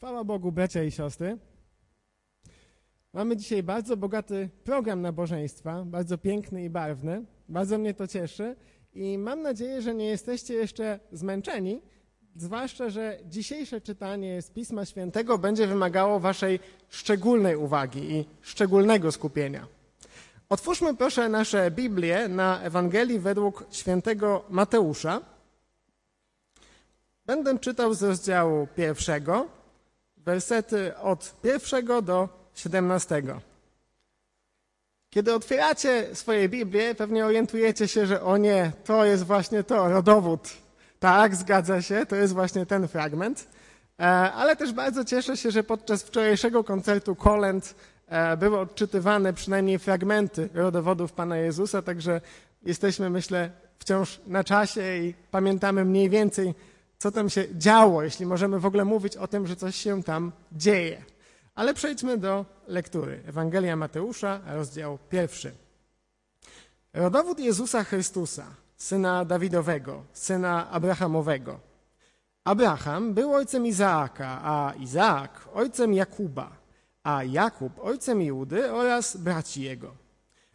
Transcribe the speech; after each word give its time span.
Chwała 0.00 0.24
Bogu, 0.24 0.52
bracia 0.52 0.82
i 0.82 0.90
siostry. 0.90 1.38
Mamy 3.12 3.36
dzisiaj 3.36 3.62
bardzo 3.62 3.96
bogaty 3.96 4.48
program 4.64 5.00
nabożeństwa, 5.00 5.84
bardzo 5.84 6.18
piękny 6.18 6.64
i 6.64 6.70
barwny. 6.70 7.24
Bardzo 7.48 7.78
mnie 7.78 7.94
to 7.94 8.06
cieszy 8.06 8.56
i 8.94 9.18
mam 9.18 9.42
nadzieję, 9.42 9.82
że 9.82 9.94
nie 9.94 10.04
jesteście 10.04 10.54
jeszcze 10.54 11.00
zmęczeni, 11.12 11.82
zwłaszcza, 12.36 12.90
że 12.90 13.18
dzisiejsze 13.24 13.80
czytanie 13.80 14.42
z 14.42 14.50
Pisma 14.50 14.84
Świętego 14.84 15.38
będzie 15.38 15.66
wymagało 15.66 16.20
waszej 16.20 16.60
szczególnej 16.88 17.56
uwagi 17.56 18.12
i 18.12 18.24
szczególnego 18.40 19.12
skupienia. 19.12 19.66
Otwórzmy 20.48 20.96
proszę 20.96 21.28
nasze 21.28 21.70
Biblię 21.70 22.28
na 22.28 22.60
Ewangelii 22.62 23.18
według 23.18 23.64
świętego 23.70 24.44
Mateusza. 24.48 25.20
Będę 27.26 27.58
czytał 27.58 27.94
z 27.94 28.02
rozdziału 28.02 28.68
pierwszego, 28.76 29.59
wersety 30.24 30.96
od 30.96 31.34
pierwszego 31.42 32.02
do 32.02 32.28
siedemnastego. 32.54 33.40
Kiedy 35.10 35.34
otwieracie 35.34 36.06
swoje 36.14 36.48
Biblię, 36.48 36.94
pewnie 36.94 37.26
orientujecie 37.26 37.88
się, 37.88 38.06
że 38.06 38.22
o 38.22 38.36
nie, 38.36 38.72
to 38.84 39.04
jest 39.04 39.24
właśnie 39.24 39.64
to, 39.64 39.88
rodowód. 39.88 40.50
Tak, 40.98 41.36
zgadza 41.36 41.82
się, 41.82 42.06
to 42.06 42.16
jest 42.16 42.34
właśnie 42.34 42.66
ten 42.66 42.88
fragment. 42.88 43.46
E, 44.00 44.02
ale 44.32 44.56
też 44.56 44.72
bardzo 44.72 45.04
cieszę 45.04 45.36
się, 45.36 45.50
że 45.50 45.62
podczas 45.62 46.02
wczorajszego 46.02 46.64
koncertu 46.64 47.16
Kolęd 47.16 47.74
e, 48.08 48.36
były 48.36 48.58
odczytywane 48.58 49.32
przynajmniej 49.32 49.78
fragmenty 49.78 50.48
rodowodów 50.54 51.12
Pana 51.12 51.36
Jezusa, 51.36 51.82
także 51.82 52.20
jesteśmy, 52.62 53.10
myślę, 53.10 53.50
wciąż 53.78 54.20
na 54.26 54.44
czasie 54.44 54.96
i 54.96 55.14
pamiętamy 55.30 55.84
mniej 55.84 56.10
więcej, 56.10 56.54
co 57.00 57.10
tam 57.10 57.30
się 57.30 57.44
działo, 57.52 58.02
jeśli 58.02 58.26
możemy 58.26 58.58
w 58.58 58.66
ogóle 58.66 58.84
mówić 58.84 59.16
o 59.16 59.28
tym, 59.28 59.46
że 59.46 59.56
coś 59.56 59.76
się 59.76 60.02
tam 60.02 60.32
dzieje. 60.52 61.04
Ale 61.54 61.74
przejdźmy 61.74 62.18
do 62.18 62.44
lektury. 62.68 63.22
Ewangelia 63.26 63.76
Mateusza, 63.76 64.40
rozdział 64.46 64.98
pierwszy. 65.10 65.52
Rodowód 66.92 67.38
Jezusa 67.38 67.84
Chrystusa, 67.84 68.46
syna 68.76 69.24
Dawidowego, 69.24 70.02
syna 70.12 70.70
Abrahamowego. 70.70 71.60
Abraham 72.44 73.14
był 73.14 73.34
ojcem 73.34 73.66
Izaaka, 73.66 74.40
a 74.42 74.74
Izaak 74.74 75.48
ojcem 75.54 75.94
Jakuba, 75.94 76.50
a 77.02 77.24
Jakub 77.24 77.72
ojcem 77.78 78.22
Judy 78.22 78.72
oraz 78.72 79.16
braci 79.16 79.62
jego. 79.62 79.94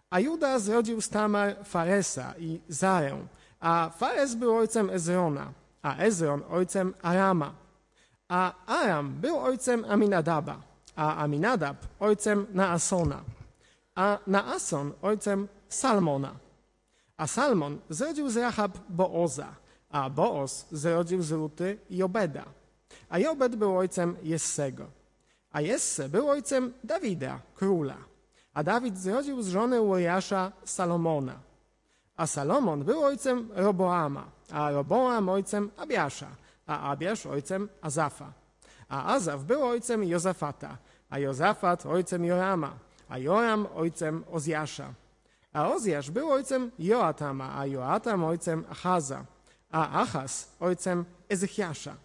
A 0.10 0.20
Juda 0.20 0.60
zrodził 0.60 1.02
z 1.02 1.10
Tamar 1.10 1.56
Faresa 1.64 2.34
i 2.40 2.60
Zarę, 2.70 3.28
a 3.60 3.90
Fares 3.98 4.36
był 4.36 4.56
ojcem 4.58 4.90
Ezrona, 4.90 5.54
a 5.86 6.02
Ezron 6.02 6.44
ojcem 6.50 6.94
Arama, 7.02 7.54
a 8.30 8.54
Aram 8.66 9.22
był 9.22 9.38
ojcem 9.38 9.86
Aminadaba, 9.86 10.58
a 10.96 11.24
Aminadab 11.24 11.78
ojcem 12.00 12.48
Naasona, 12.54 13.22
a 13.96 14.20
Naason 14.28 14.94
ojcem 15.02 15.48
Salmona. 15.70 16.32
A 17.18 17.28
Salmon 17.28 17.80
zrodził 17.90 18.30
z 18.30 18.38
Rahab 18.38 18.78
Booza, 18.90 19.56
a 19.90 20.10
Booz 20.10 20.66
zrodził 20.72 21.22
z 21.22 21.32
Ruty 21.32 21.78
Jobeda. 21.90 22.46
A 23.10 23.20
Jobed 23.20 23.56
był 23.56 23.78
ojcem 23.78 24.18
Jessego. 24.24 24.86
A 25.52 25.62
Jesse 25.62 26.10
był 26.10 26.30
ojcem 26.30 26.74
Dawida, 26.84 27.40
króla. 27.56 27.98
A 28.54 28.64
Dawid 28.64 28.98
zrodził 28.98 29.42
z 29.42 29.48
żony 29.48 29.82
Uriasza 29.82 30.52
Salomona. 30.64 31.40
A 32.18 32.28
Salomon 32.28 32.84
był 32.84 33.04
ojcem 33.04 33.50
Roboama, 33.54 34.35
a 34.52 34.72
Roboam 34.72 35.30
ojcem 35.30 35.72
Abiasza, 35.78 36.28
a 36.68 36.92
Abiasz 36.92 37.26
ojcem 37.26 37.70
Azafa. 37.82 38.34
A 38.90 39.14
Azaf 39.14 39.44
był 39.44 39.64
ojcem 39.64 40.04
Jozafata, 40.04 40.78
a 41.10 41.18
Jozafat 41.18 41.86
ojcem 41.86 42.26
Jorama, 42.26 42.72
a 43.10 43.18
Joram 43.18 43.68
ojcem 43.76 44.24
Ozjasza. 44.32 44.94
A 45.54 45.70
Ozjasz 45.70 46.12
był 46.12 46.32
ojcem 46.32 46.72
Joatama, 46.80 47.60
a 47.60 47.66
Joatam 47.66 48.24
ojcem 48.24 48.66
Achaza, 48.70 49.26
a 49.72 50.02
Achaz 50.02 50.48
ojcem 50.60 51.06
Ezechiasza. 51.30 51.96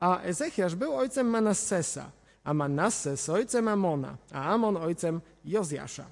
A 0.00 0.20
Ezechiasz 0.20 0.74
był 0.74 0.96
ojcem 0.96 1.26
Manassesa, 1.26 2.10
a 2.44 2.54
Manasses 2.54 3.28
ojcem 3.28 3.68
Amona, 3.68 4.16
a 4.32 4.52
Amon 4.52 4.76
ojcem 4.76 5.20
Jozjasza. 5.44 6.04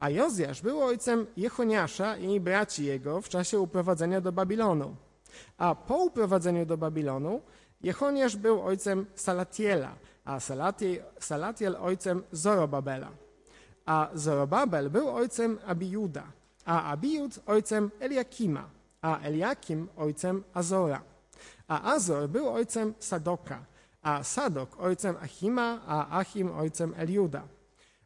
A 0.00 0.10
Jozjasz 0.10 0.62
był 0.62 0.82
ojcem 0.82 1.26
Jechoniasza 1.36 2.16
i 2.16 2.40
braci 2.40 2.84
jego 2.84 3.20
w 3.20 3.28
czasie 3.28 3.60
uprowadzenia 3.60 4.20
do 4.20 4.32
Babilonu. 4.32 4.96
A 5.58 5.74
po 5.74 5.96
uprowadzeniu 5.96 6.66
do 6.66 6.76
Babilonu 6.76 7.40
Jechoniasz 7.82 8.36
był 8.36 8.62
ojcem 8.62 9.06
Salatiela, 9.14 9.94
a 10.24 10.40
Salatiel, 10.40 11.02
Salatiel 11.18 11.76
ojcem 11.76 12.22
Zorobabela. 12.32 13.08
A 13.86 14.08
Zorobabel 14.14 14.90
był 14.90 15.08
ojcem 15.08 15.58
Abijuda, 15.66 16.24
a 16.64 16.90
Abijud 16.92 17.40
ojcem 17.46 17.90
Eliakima, 18.00 18.70
a 19.02 19.20
Eliakim 19.20 19.88
ojcem 19.96 20.44
Azora. 20.54 21.02
A 21.68 21.92
Azor 21.92 22.28
był 22.28 22.48
ojcem 22.48 22.94
Sadoka, 22.98 23.64
a 24.02 24.22
Sadok 24.22 24.80
ojcem 24.80 25.16
Achima, 25.16 25.80
a 25.86 26.18
Achim 26.18 26.50
ojcem 26.52 26.94
Eliuda. 26.96 27.42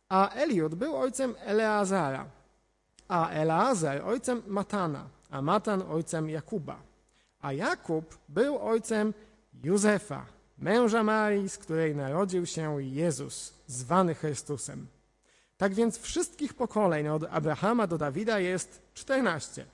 A 0.08 0.30
Eliud 0.34 0.74
był 0.74 0.96
ojcem 0.96 1.34
Eleazara, 1.44 2.26
a 3.08 3.30
Eleazar 3.30 4.02
ojcem 4.04 4.42
Matana, 4.46 5.08
a 5.30 5.42
Matan 5.42 5.82
ojcem 5.82 6.30
Jakuba. 6.30 6.76
A 7.40 7.52
Jakub 7.52 8.18
był 8.28 8.58
ojcem 8.58 9.14
Józefa, 9.62 10.26
męża 10.58 11.02
Marii, 11.02 11.48
z 11.48 11.58
której 11.58 11.96
narodził 11.96 12.46
się 12.46 12.82
Jezus, 12.82 13.54
zwany 13.66 14.14
Chrystusem. 14.14 14.86
Tak 15.56 15.74
więc 15.74 15.98
wszystkich 15.98 16.54
pokoleń 16.54 17.08
od 17.08 17.24
Abrahama 17.30 17.86
do 17.86 17.98
Dawida 17.98 18.38
jest 18.38 18.82
czternaście. 18.94 19.66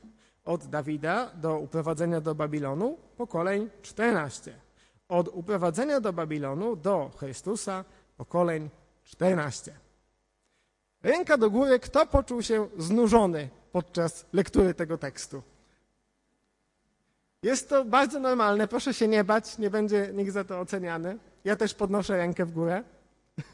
Od 0.45 0.67
Dawida 0.67 1.31
do 1.35 1.59
uprowadzenia 1.59 2.21
do 2.21 2.35
Babilonu 2.35 2.99
pokoleń 3.17 3.71
czternaście. 3.83 4.55
Od 5.09 5.29
uprowadzenia 5.29 6.01
do 6.01 6.13
Babilonu 6.13 6.77
do 6.77 7.11
Chrystusa 7.17 7.85
pokoleń 8.17 8.71
czternaście. 9.05 9.84
Ręka 11.05 11.39
do 11.39 11.51
góry, 11.51 11.81
kto 11.81 12.07
poczuł 12.07 12.43
się 12.43 12.69
znużony 12.79 13.49
podczas 13.73 14.27
lektury 14.33 14.75
tego 14.75 14.99
tekstu? 14.99 15.43
Jest 17.43 17.69
to 17.69 17.85
bardzo 17.85 18.21
normalne, 18.21 18.69
proszę 18.69 18.95
się 18.95 19.09
nie 19.09 19.25
bać, 19.25 19.59
nie 19.59 19.71
będzie 19.71 20.11
nikt 20.15 20.33
za 20.33 20.45
to 20.45 20.61
oceniany. 20.61 21.19
Ja 21.45 21.57
też 21.57 21.75
podnoszę 21.75 22.17
rękę 22.17 22.45
w 22.45 22.53
górę. 22.53 22.83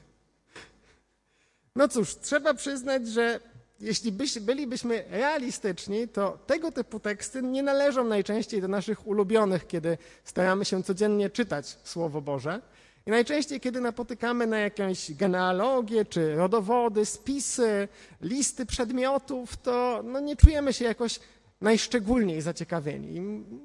No 1.77 1.89
cóż, 1.89 2.17
trzeba 2.17 2.55
przyznać, 2.55 3.09
że 3.09 3.41
jeśli 3.81 4.13
bylibyśmy 4.41 5.05
realistyczni, 5.11 6.09
to 6.09 6.39
tego 6.47 6.73
typu 6.73 7.01
teksty 7.01 7.43
nie 7.43 7.63
należą 7.63 8.05
najczęściej 8.05 8.61
do 8.61 8.69
naszych 8.69 9.07
ulubionych, 9.07 9.67
kiedy 9.67 9.99
staramy 10.25 10.65
się 10.65 10.83
codziennie 10.83 11.31
czytać 11.31 11.79
Słowo 11.85 12.21
Boże. 12.21 12.61
I 13.07 13.11
najczęściej, 13.11 13.61
kiedy 13.61 13.81
napotykamy 13.81 14.47
na 14.47 14.59
jakąś 14.59 15.15
genealogię, 15.15 16.05
czy 16.05 16.35
rodowody, 16.35 17.05
spisy, 17.05 17.89
listy 18.21 18.67
przedmiotów, 18.67 19.57
to 19.57 20.03
no 20.05 20.21
nie 20.21 20.37
czujemy 20.37 20.73
się 20.73 20.85
jakoś 20.85 21.21
najszczególniej 21.61 22.41
zaciekawieni. 22.41 23.21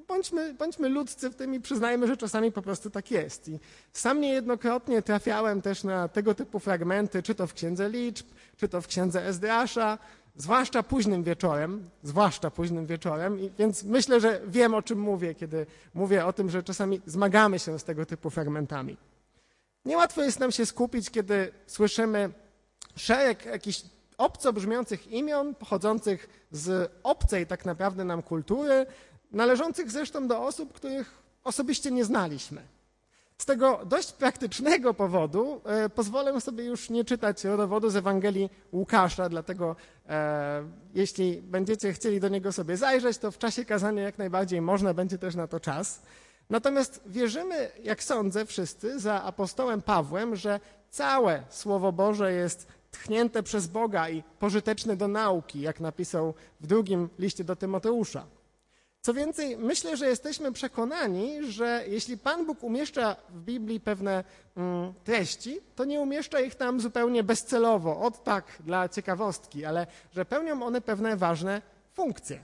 Bądźmy, 0.07 0.53
bądźmy 0.53 0.89
ludzcy 0.89 1.29
w 1.29 1.35
tym 1.35 1.53
i 1.53 1.59
przyznajmy, 1.59 2.07
że 2.07 2.17
czasami 2.17 2.51
po 2.51 2.61
prostu 2.61 2.89
tak 2.89 3.11
jest. 3.11 3.49
I 3.49 3.59
sam 3.93 4.21
niejednokrotnie 4.21 5.01
trafiałem 5.01 5.61
też 5.61 5.83
na 5.83 6.07
tego 6.07 6.35
typu 6.35 6.59
fragmenty, 6.59 7.23
czy 7.23 7.35
to 7.35 7.47
w 7.47 7.53
Księdze 7.53 7.89
Liczb, 7.89 8.25
czy 8.57 8.67
to 8.67 8.81
w 8.81 8.87
Księdze 8.87 9.25
Ezdrasza, 9.25 9.97
zwłaszcza 10.35 10.83
późnym 10.83 11.23
wieczorem, 11.23 11.89
zwłaszcza 12.03 12.51
późnym 12.51 12.85
wieczorem, 12.85 13.39
I 13.39 13.51
więc 13.59 13.83
myślę, 13.83 14.19
że 14.19 14.41
wiem 14.47 14.73
o 14.73 14.81
czym 14.81 14.99
mówię, 14.99 15.35
kiedy 15.35 15.65
mówię 15.93 16.25
o 16.25 16.33
tym, 16.33 16.49
że 16.49 16.63
czasami 16.63 17.01
zmagamy 17.05 17.59
się 17.59 17.79
z 17.79 17.83
tego 17.83 18.05
typu 18.05 18.29
fragmentami. 18.29 18.97
Niełatwo 19.85 20.23
jest 20.23 20.39
nam 20.39 20.51
się 20.51 20.65
skupić, 20.65 21.09
kiedy 21.09 21.51
słyszymy 21.67 22.29
szereg 22.95 23.45
jakichś 23.45 23.81
obco 24.17 24.53
brzmiących 24.53 25.07
imion, 25.07 25.55
pochodzących 25.55 26.47
z 26.51 26.91
obcej 27.03 27.47
tak 27.47 27.65
naprawdę 27.65 28.03
nam 28.03 28.21
kultury, 28.21 28.85
należących 29.31 29.91
zresztą 29.91 30.27
do 30.27 30.43
osób, 30.43 30.73
których 30.73 31.11
osobiście 31.43 31.91
nie 31.91 32.05
znaliśmy. 32.05 32.61
Z 33.37 33.45
tego 33.45 33.81
dość 33.85 34.11
praktycznego 34.11 34.93
powodu 34.93 35.61
e, 35.65 35.89
pozwolę 35.89 36.41
sobie 36.41 36.63
już 36.63 36.89
nie 36.89 37.05
czytać 37.05 37.43
rodowodu 37.43 37.89
z 37.89 37.95
Ewangelii 37.95 38.49
Łukasza, 38.71 39.29
dlatego 39.29 39.75
e, 40.09 40.63
jeśli 40.93 41.41
będziecie 41.41 41.93
chcieli 41.93 42.19
do 42.19 42.29
niego 42.29 42.51
sobie 42.51 42.77
zajrzeć, 42.77 43.17
to 43.17 43.31
w 43.31 43.37
czasie 43.37 43.65
kazania 43.65 44.03
jak 44.03 44.17
najbardziej 44.17 44.61
można, 44.61 44.93
będzie 44.93 45.17
też 45.17 45.35
na 45.35 45.47
to 45.47 45.59
czas. 45.59 46.01
Natomiast 46.49 47.01
wierzymy, 47.05 47.71
jak 47.83 48.03
sądzę 48.03 48.45
wszyscy, 48.45 48.99
za 48.99 49.23
apostołem 49.23 49.81
Pawłem, 49.81 50.35
że 50.35 50.59
całe 50.89 51.43
Słowo 51.49 51.91
Boże 51.91 52.33
jest 52.33 52.67
tchnięte 52.91 53.43
przez 53.43 53.67
Boga 53.67 54.09
i 54.09 54.23
pożyteczne 54.39 54.95
do 54.95 55.07
nauki, 55.07 55.61
jak 55.61 55.79
napisał 55.79 56.33
w 56.61 56.67
drugim 56.67 57.09
liście 57.19 57.43
do 57.43 57.55
Tymoteusza. 57.55 58.25
Co 59.01 59.13
więcej, 59.13 59.57
myślę, 59.57 59.97
że 59.97 60.07
jesteśmy 60.07 60.51
przekonani, 60.51 61.51
że 61.51 61.83
jeśli 61.87 62.17
Pan 62.17 62.45
Bóg 62.45 62.63
umieszcza 62.63 63.15
w 63.29 63.41
Biblii 63.41 63.79
pewne 63.79 64.23
mm, 64.57 64.93
treści, 65.03 65.59
to 65.75 65.85
nie 65.85 66.01
umieszcza 66.01 66.39
ich 66.39 66.55
tam 66.55 66.81
zupełnie 66.81 67.23
bezcelowo, 67.23 67.99
od 67.99 68.23
tak 68.23 68.45
dla 68.59 68.89
ciekawostki, 68.89 69.65
ale 69.65 69.87
że 70.11 70.25
pełnią 70.25 70.65
one 70.65 70.81
pewne 70.81 71.17
ważne 71.17 71.61
funkcje. 71.93 72.39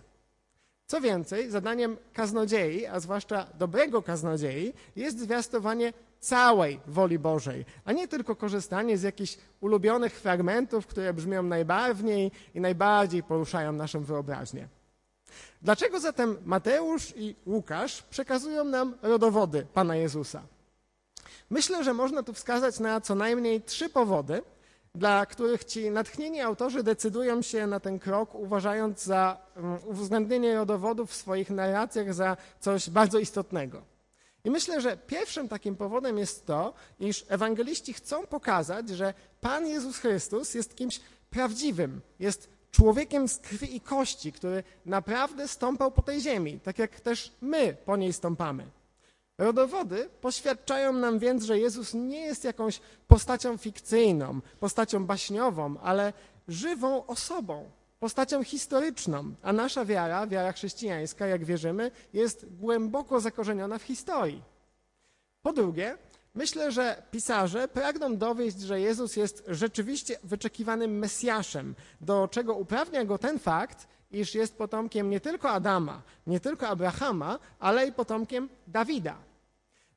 Co 0.91 1.01
więcej, 1.01 1.51
zadaniem 1.51 1.97
kaznodziei, 2.13 2.85
a 2.85 2.99
zwłaszcza 2.99 3.47
dobrego 3.59 4.01
kaznodziei, 4.01 4.73
jest 4.95 5.19
zwiastowanie 5.19 5.93
całej 6.19 6.79
woli 6.87 7.19
Bożej, 7.19 7.65
a 7.85 7.91
nie 7.91 8.07
tylko 8.07 8.35
korzystanie 8.35 8.97
z 8.97 9.03
jakichś 9.03 9.37
ulubionych 9.61 10.13
fragmentów, 10.13 10.87
które 10.87 11.13
brzmią 11.13 11.43
najbarwniej 11.43 12.31
i 12.55 12.61
najbardziej 12.61 13.23
poruszają 13.23 13.71
naszą 13.71 14.03
wyobraźnię. 14.03 14.67
Dlaczego 15.61 15.99
zatem 15.99 16.37
Mateusz 16.45 17.13
i 17.15 17.35
Łukasz 17.45 18.01
przekazują 18.01 18.63
nam 18.63 18.95
rodowody 19.01 19.67
Pana 19.73 19.95
Jezusa? 19.95 20.41
Myślę, 21.49 21.83
że 21.83 21.93
można 21.93 22.23
tu 22.23 22.33
wskazać 22.33 22.79
na 22.79 23.01
co 23.01 23.15
najmniej 23.15 23.61
trzy 23.61 23.89
powody, 23.89 24.41
dla 24.95 25.25
których 25.25 25.63
ci 25.63 25.91
natchnieni 25.91 26.41
autorzy 26.41 26.83
decydują 26.83 27.41
się 27.41 27.67
na 27.67 27.79
ten 27.79 27.99
krok, 27.99 28.35
uważając 28.35 29.03
za 29.03 29.37
um, 29.55 29.77
uwzględnienie 29.85 30.55
rodowodów 30.55 31.11
w 31.11 31.15
swoich 31.15 31.49
narracjach 31.49 32.13
za 32.13 32.37
coś 32.59 32.89
bardzo 32.89 33.19
istotnego. 33.19 33.81
I 34.43 34.51
myślę, 34.51 34.81
że 34.81 34.97
pierwszym 34.97 35.47
takim 35.47 35.75
powodem 35.75 36.17
jest 36.17 36.45
to, 36.45 36.73
iż 36.99 37.25
ewangeliści 37.29 37.93
chcą 37.93 38.27
pokazać, 38.27 38.89
że 38.89 39.13
Pan 39.41 39.67
Jezus 39.67 39.97
Chrystus 39.97 40.53
jest 40.53 40.75
kimś 40.75 41.01
prawdziwym, 41.29 42.01
jest 42.19 42.49
człowiekiem 42.71 43.27
z 43.27 43.37
krwi 43.37 43.75
i 43.75 43.81
kości, 43.81 44.31
który 44.31 44.63
naprawdę 44.85 45.47
stąpał 45.47 45.91
po 45.91 46.01
tej 46.01 46.21
ziemi, 46.21 46.59
tak 46.59 46.79
jak 46.79 46.99
też 46.99 47.31
my 47.41 47.77
po 47.85 47.97
niej 47.97 48.13
stąpamy. 48.13 48.80
Rodowody 49.37 50.09
poświadczają 50.21 50.93
nam 50.93 51.19
więc, 51.19 51.43
że 51.43 51.59
Jezus 51.59 51.93
nie 51.93 52.21
jest 52.21 52.43
jakąś 52.43 52.79
postacią 53.07 53.57
fikcyjną, 53.57 54.39
postacią 54.59 55.05
baśniową, 55.05 55.75
ale 55.79 56.13
żywą 56.47 57.05
osobą, 57.05 57.69
postacią 57.99 58.43
historyczną, 58.43 59.33
a 59.41 59.53
nasza 59.53 59.85
wiara, 59.85 60.27
wiara 60.27 60.51
chrześcijańska, 60.51 61.27
jak 61.27 61.45
wierzymy, 61.45 61.91
jest 62.13 62.45
głęboko 62.59 63.19
zakorzeniona 63.19 63.77
w 63.77 63.83
historii. 63.83 64.43
Po 65.41 65.53
drugie, 65.53 65.97
myślę, 66.35 66.71
że 66.71 67.03
pisarze 67.11 67.67
pragną 67.67 68.17
dowieść, 68.17 68.59
że 68.59 68.81
Jezus 68.81 69.15
jest 69.15 69.43
rzeczywiście 69.47 70.19
wyczekiwanym 70.23 70.97
Mesjaszem, 70.99 71.75
do 72.01 72.27
czego 72.27 72.53
uprawnia 72.53 73.05
go 73.05 73.17
ten 73.17 73.39
fakt, 73.39 73.87
iż 74.11 74.35
jest 74.35 74.57
potomkiem 74.57 75.09
nie 75.09 75.19
tylko 75.19 75.49
Adama, 75.49 76.01
nie 76.27 76.39
tylko 76.39 76.67
Abrahama, 76.67 77.39
ale 77.59 77.87
i 77.87 77.91
potomkiem 77.91 78.49
Dawida. 78.67 79.17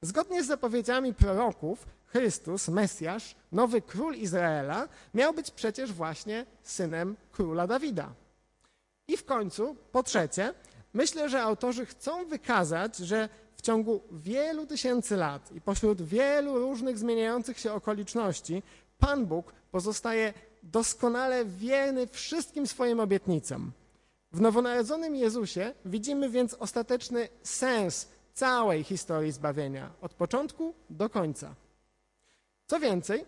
Zgodnie 0.02 0.44
z 0.44 0.46
zapowiedziami 0.46 1.14
proroków, 1.14 1.86
Chrystus, 2.06 2.68
Mesjasz, 2.68 3.34
nowy 3.52 3.82
król 3.82 4.14
Izraela, 4.14 4.88
miał 5.14 5.34
być 5.34 5.50
przecież 5.50 5.92
właśnie 5.92 6.46
synem 6.62 7.16
króla 7.32 7.66
Dawida. 7.66 8.12
I 9.08 9.16
w 9.16 9.24
końcu, 9.24 9.76
po 9.92 10.02
trzecie, 10.02 10.54
myślę, 10.94 11.28
że 11.28 11.42
autorzy 11.42 11.86
chcą 11.86 12.26
wykazać, 12.26 12.96
że 12.96 13.28
w 13.56 13.62
ciągu 13.62 14.00
wielu 14.10 14.66
tysięcy 14.66 15.16
lat 15.16 15.52
i 15.52 15.60
pośród 15.60 16.02
wielu 16.02 16.58
różnych 16.58 16.98
zmieniających 16.98 17.58
się 17.58 17.72
okoliczności, 17.72 18.62
Pan 18.98 19.26
Bóg 19.26 19.52
pozostaje 19.70 20.32
doskonale 20.62 21.44
wierny 21.44 22.06
wszystkim 22.06 22.66
swoim 22.66 23.00
obietnicom. 23.00 23.72
W 24.34 24.40
nowonarodzonym 24.40 25.16
Jezusie 25.16 25.74
widzimy 25.84 26.30
więc 26.30 26.54
ostateczny 26.54 27.28
sens 27.42 28.08
całej 28.32 28.84
historii 28.84 29.32
zbawienia, 29.32 29.90
od 30.00 30.14
początku 30.14 30.74
do 30.90 31.10
końca. 31.10 31.54
Co 32.66 32.80
więcej, 32.80 33.24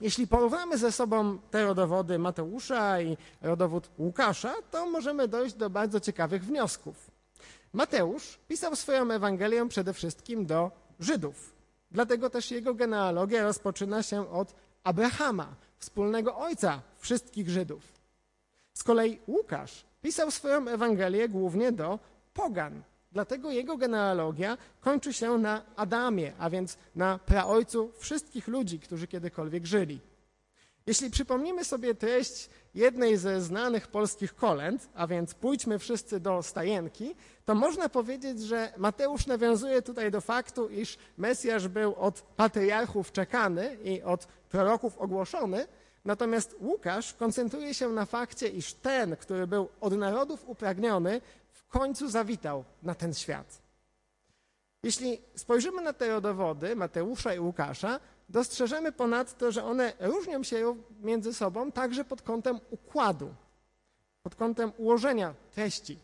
jeśli 0.00 0.26
porównamy 0.26 0.78
ze 0.78 0.92
sobą 0.92 1.38
te 1.50 1.64
rodowody 1.64 2.18
Mateusza 2.18 3.00
i 3.00 3.16
rodowód 3.42 3.90
Łukasza, 3.98 4.54
to 4.70 4.86
możemy 4.86 5.28
dojść 5.28 5.54
do 5.54 5.70
bardzo 5.70 6.00
ciekawych 6.00 6.44
wniosków. 6.44 7.10
Mateusz 7.72 8.38
pisał 8.48 8.76
swoją 8.76 9.10
Ewangelię 9.10 9.68
przede 9.68 9.92
wszystkim 9.92 10.46
do 10.46 10.70
Żydów. 11.00 11.52
Dlatego 11.90 12.30
też 12.30 12.50
jego 12.50 12.74
genealogia 12.74 13.42
rozpoczyna 13.42 14.02
się 14.02 14.30
od 14.30 14.54
Abrahama, 14.84 15.54
wspólnego 15.78 16.36
ojca 16.36 16.82
wszystkich 16.98 17.50
Żydów. 17.50 17.82
Z 18.74 18.82
kolei 18.82 19.20
Łukasz 19.26 19.89
pisał 20.02 20.30
swoją 20.30 20.68
Ewangelię 20.68 21.28
głównie 21.28 21.72
do 21.72 21.98
pogan, 22.34 22.82
Dlatego 23.12 23.50
jego 23.50 23.76
genealogia 23.76 24.58
kończy 24.80 25.12
się 25.12 25.38
na 25.38 25.62
Adamie, 25.76 26.32
a 26.38 26.50
więc 26.50 26.76
na 26.94 27.18
praojcu 27.18 27.92
wszystkich 27.98 28.48
ludzi, 28.48 28.80
którzy 28.80 29.06
kiedykolwiek 29.06 29.66
żyli. 29.66 30.00
Jeśli 30.86 31.10
przypomnimy 31.10 31.64
sobie 31.64 31.94
treść 31.94 32.50
jednej 32.74 33.16
ze 33.16 33.40
znanych 33.40 33.88
polskich 33.88 34.34
kolęd, 34.34 34.88
a 34.94 35.06
więc 35.06 35.34
pójdźmy 35.34 35.78
wszyscy 35.78 36.20
do 36.20 36.42
stajenki, 36.42 37.14
to 37.44 37.54
można 37.54 37.88
powiedzieć, 37.88 38.42
że 38.42 38.72
Mateusz 38.76 39.26
nawiązuje 39.26 39.82
tutaj 39.82 40.10
do 40.10 40.20
faktu, 40.20 40.68
iż 40.68 40.98
Mesjasz 41.16 41.68
był 41.68 41.94
od 41.94 42.22
patriarchów 42.22 43.12
czekany 43.12 43.76
i 43.84 44.02
od 44.02 44.26
proroków 44.26 44.98
ogłoszony, 44.98 45.66
natomiast 46.04 46.56
Łukasz 46.60 47.14
koncentruje 47.14 47.74
się 47.74 47.88
na 47.88 48.06
fakcie, 48.06 48.48
iż 48.48 48.74
ten, 48.74 49.16
który 49.16 49.46
był 49.46 49.68
od 49.80 49.92
narodów 49.92 50.48
upragniony, 50.48 51.20
końcu 51.70 52.08
zawitał 52.08 52.64
na 52.82 52.94
ten 52.94 53.14
świat. 53.14 53.62
Jeśli 54.82 55.20
spojrzymy 55.34 55.82
na 55.82 55.92
te 55.92 56.08
rodowody 56.08 56.76
Mateusza 56.76 57.34
i 57.34 57.38
Łukasza, 57.38 58.00
dostrzeżemy 58.28 58.92
ponadto, 58.92 59.52
że 59.52 59.64
one 59.64 59.92
różnią 60.00 60.42
się 60.42 60.76
między 61.00 61.34
sobą 61.34 61.72
także 61.72 62.04
pod 62.04 62.22
kątem 62.22 62.60
układu, 62.70 63.34
pod 64.22 64.34
kątem 64.34 64.72
ułożenia 64.76 65.34
treści. 65.50 65.98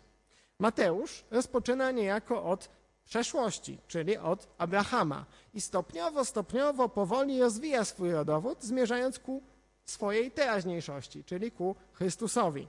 Mateusz 0.59 1.25
rozpoczyna 1.31 1.91
niejako 1.91 2.45
od 2.45 2.69
przeszłości, 3.05 3.79
czyli 3.89 4.17
od 4.19 4.49
Abrahama 4.59 5.25
i 5.55 5.61
stopniowo, 5.61 6.25
stopniowo, 6.25 6.89
powoli 6.89 7.41
rozwija 7.41 7.85
swój 7.85 8.13
rodowód, 8.13 8.63
zmierzając 8.63 9.19
ku 9.19 9.43
swojej 9.87 10.31
teraźniejszości, 10.31 11.25
czyli 11.25 11.51
ku 11.51 11.77
Chrystusowi. 11.93 12.69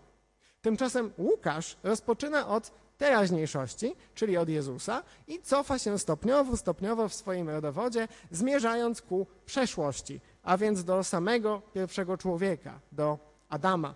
Tymczasem 0.62 1.14
Łukasz 1.18 1.78
rozpoczyna 1.84 2.48
od 2.48 2.72
teraźniejszości, 2.98 3.96
czyli 4.16 4.38
od 4.38 4.50
Jezusa 4.50 5.04
i 5.28 5.42
cofa 5.42 5.80
się 5.80 6.00
stopniowo, 6.00 6.58
stopniowo 6.58 7.10
w 7.10 7.14
swoim 7.14 7.50
rodowodzie, 7.50 8.08
zmierzając 8.32 9.02
ku 9.02 9.28
przeszłości, 9.46 10.22
a 10.44 10.58
więc 10.58 10.84
do 10.84 11.04
samego 11.04 11.62
pierwszego 11.74 12.18
człowieka, 12.18 12.80
do 12.92 13.18
Adama. 13.50 13.96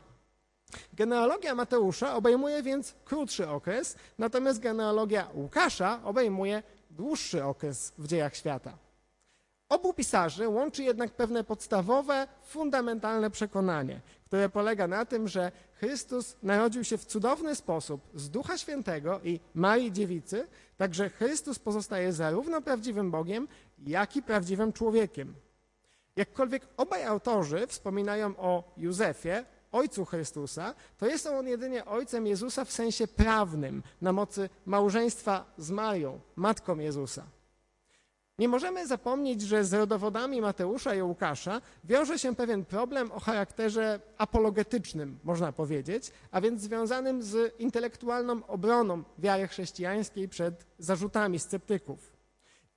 Genealogia 0.93 1.55
Mateusza 1.55 2.15
obejmuje 2.15 2.63
więc 2.63 2.95
krótszy 3.05 3.49
okres, 3.49 3.95
natomiast 4.17 4.59
genealogia 4.59 5.27
Łukasza 5.33 5.99
obejmuje 6.03 6.63
dłuższy 6.89 7.43
okres 7.43 7.93
w 7.97 8.07
dziejach 8.07 8.35
świata. 8.35 8.77
Obu 9.71 9.93
pisarzy 9.93 10.47
łączy 10.47 10.83
jednak 10.83 11.11
pewne 11.11 11.43
podstawowe, 11.43 12.27
fundamentalne 12.43 13.29
przekonanie, 13.29 14.01
które 14.25 14.49
polega 14.49 14.87
na 14.87 15.05
tym, 15.05 15.27
że 15.27 15.51
Chrystus 15.73 16.35
narodził 16.43 16.83
się 16.83 16.97
w 16.97 17.05
cudowny 17.05 17.55
sposób 17.55 18.01
z 18.15 18.29
Ducha 18.29 18.57
Świętego 18.57 19.19
i 19.23 19.39
Marii 19.53 19.91
Dziewicy, 19.91 20.47
także 20.77 21.09
Chrystus 21.09 21.59
pozostaje 21.59 22.13
zarówno 22.13 22.61
prawdziwym 22.61 23.11
Bogiem, 23.11 23.47
jak 23.79 24.15
i 24.15 24.21
prawdziwym 24.21 24.73
człowiekiem. 24.73 25.35
Jakkolwiek 26.15 26.67
obaj 26.77 27.03
autorzy 27.03 27.67
wspominają 27.67 28.37
o 28.37 28.73
Józefie, 28.77 29.45
ojcu 29.71 30.05
Chrystusa, 30.05 30.73
to 30.97 31.07
jest 31.07 31.27
on 31.27 31.47
jedynie 31.47 31.85
ojcem 31.85 32.27
Jezusa 32.27 32.65
w 32.65 32.71
sensie 32.71 33.07
prawnym, 33.07 33.83
na 34.01 34.13
mocy 34.13 34.49
małżeństwa 34.65 35.45
z 35.57 35.71
Marią, 35.71 36.19
matką 36.35 36.77
Jezusa. 36.77 37.25
Nie 38.41 38.47
możemy 38.47 38.87
zapomnieć, 38.87 39.41
że 39.41 39.65
z 39.65 39.73
rodowodami 39.73 40.41
Mateusza 40.41 40.95
i 40.95 41.01
Łukasza 41.01 41.61
wiąże 41.83 42.19
się 42.19 42.35
pewien 42.35 42.65
problem 42.65 43.11
o 43.11 43.19
charakterze 43.19 43.99
apologetycznym, 44.17 45.19
można 45.23 45.51
powiedzieć, 45.51 46.11
a 46.31 46.41
więc 46.41 46.61
związanym 46.61 47.23
z 47.23 47.59
intelektualną 47.59 48.45
obroną 48.47 49.03
wiary 49.17 49.47
chrześcijańskiej 49.47 50.29
przed 50.29 50.65
zarzutami 50.79 51.39
sceptyków. 51.39 52.13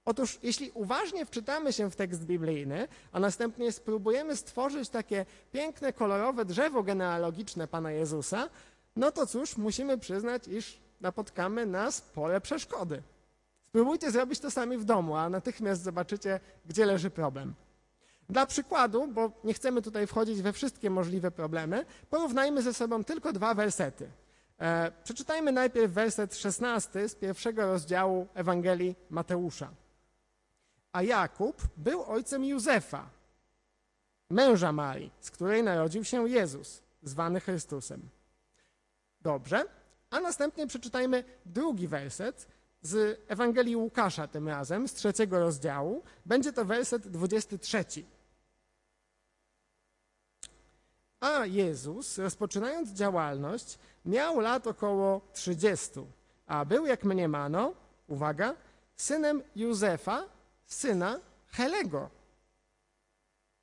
Otóż, 0.04 0.38
jeśli 0.42 0.70
uważnie 0.70 1.26
wczytamy 1.26 1.72
się 1.72 1.90
w 1.90 1.96
tekst 1.96 2.24
biblijny, 2.24 2.88
a 3.12 3.20
następnie 3.20 3.72
spróbujemy 3.72 4.36
stworzyć 4.36 4.88
takie 4.88 5.26
piękne, 5.52 5.92
kolorowe 5.92 6.44
drzewo 6.44 6.82
genealogiczne 6.82 7.68
Pana 7.68 7.92
Jezusa, 7.92 8.48
no 8.96 9.12
to 9.12 9.26
cóż, 9.26 9.56
musimy 9.56 9.98
przyznać, 9.98 10.48
iż 10.48 10.80
napotkamy 11.00 11.66
na 11.66 11.90
spore 11.90 12.40
przeszkody. 12.40 13.02
Spróbujcie 13.74 14.10
zrobić 14.10 14.40
to 14.40 14.50
sami 14.50 14.78
w 14.78 14.84
domu, 14.84 15.16
a 15.16 15.28
natychmiast 15.28 15.82
zobaczycie, 15.82 16.40
gdzie 16.66 16.86
leży 16.86 17.10
problem. 17.10 17.54
Dla 18.28 18.46
przykładu, 18.46 19.08
bo 19.08 19.30
nie 19.44 19.54
chcemy 19.54 19.82
tutaj 19.82 20.06
wchodzić 20.06 20.42
we 20.42 20.52
wszystkie 20.52 20.90
możliwe 20.90 21.30
problemy, 21.30 21.84
porównajmy 22.10 22.62
ze 22.62 22.74
sobą 22.74 23.04
tylko 23.04 23.32
dwa 23.32 23.54
wersety. 23.54 24.10
E, 24.58 24.92
przeczytajmy 25.04 25.52
najpierw 25.52 25.92
werset 25.92 26.36
16 26.36 27.08
z 27.08 27.14
pierwszego 27.14 27.66
rozdziału 27.66 28.26
Ewangelii 28.34 28.96
Mateusza. 29.10 29.70
A 30.92 31.02
Jakub 31.02 31.62
był 31.76 32.04
ojcem 32.04 32.44
Józefa, 32.44 33.10
męża 34.30 34.72
Marii, 34.72 35.12
z 35.20 35.30
której 35.30 35.62
narodził 35.62 36.04
się 36.04 36.28
Jezus, 36.28 36.82
zwany 37.02 37.40
Chrystusem. 37.40 38.08
Dobrze, 39.20 39.64
a 40.10 40.20
następnie 40.20 40.66
przeczytajmy 40.66 41.24
drugi 41.46 41.88
werset 41.88 42.54
z 42.84 43.20
Ewangelii 43.28 43.76
Łukasza 43.76 44.28
tym 44.28 44.48
razem, 44.48 44.88
z 44.88 44.94
trzeciego 44.94 45.38
rozdziału. 45.38 46.02
Będzie 46.26 46.52
to 46.52 46.64
werset 46.64 47.08
23. 47.08 47.84
A 51.20 51.46
Jezus, 51.46 52.18
rozpoczynając 52.18 52.90
działalność, 52.90 53.78
miał 54.04 54.40
lat 54.40 54.66
około 54.66 55.20
30, 55.32 55.90
a 56.46 56.64
był, 56.64 56.86
jak 56.86 57.04
mniemano, 57.04 57.74
uwaga, 58.06 58.54
synem 58.96 59.42
Józefa, 59.56 60.24
syna 60.66 61.20
Helego. 61.46 62.10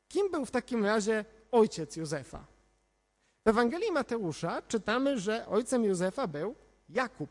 Kim 0.08 0.32
był 0.32 0.46
w 0.46 0.52
takim 0.52 0.86
razie 0.86 1.26
ojciec 1.52 1.96
Józefa? 1.96 2.46
W 3.46 3.50
Ewangelii 3.50 3.92
Mateusza 3.92 4.62
czytamy, 4.62 5.20
że 5.20 5.48
ojcem 5.48 5.84
Józefa 5.84 6.28
był 6.28 6.56
Jakub. 6.90 7.30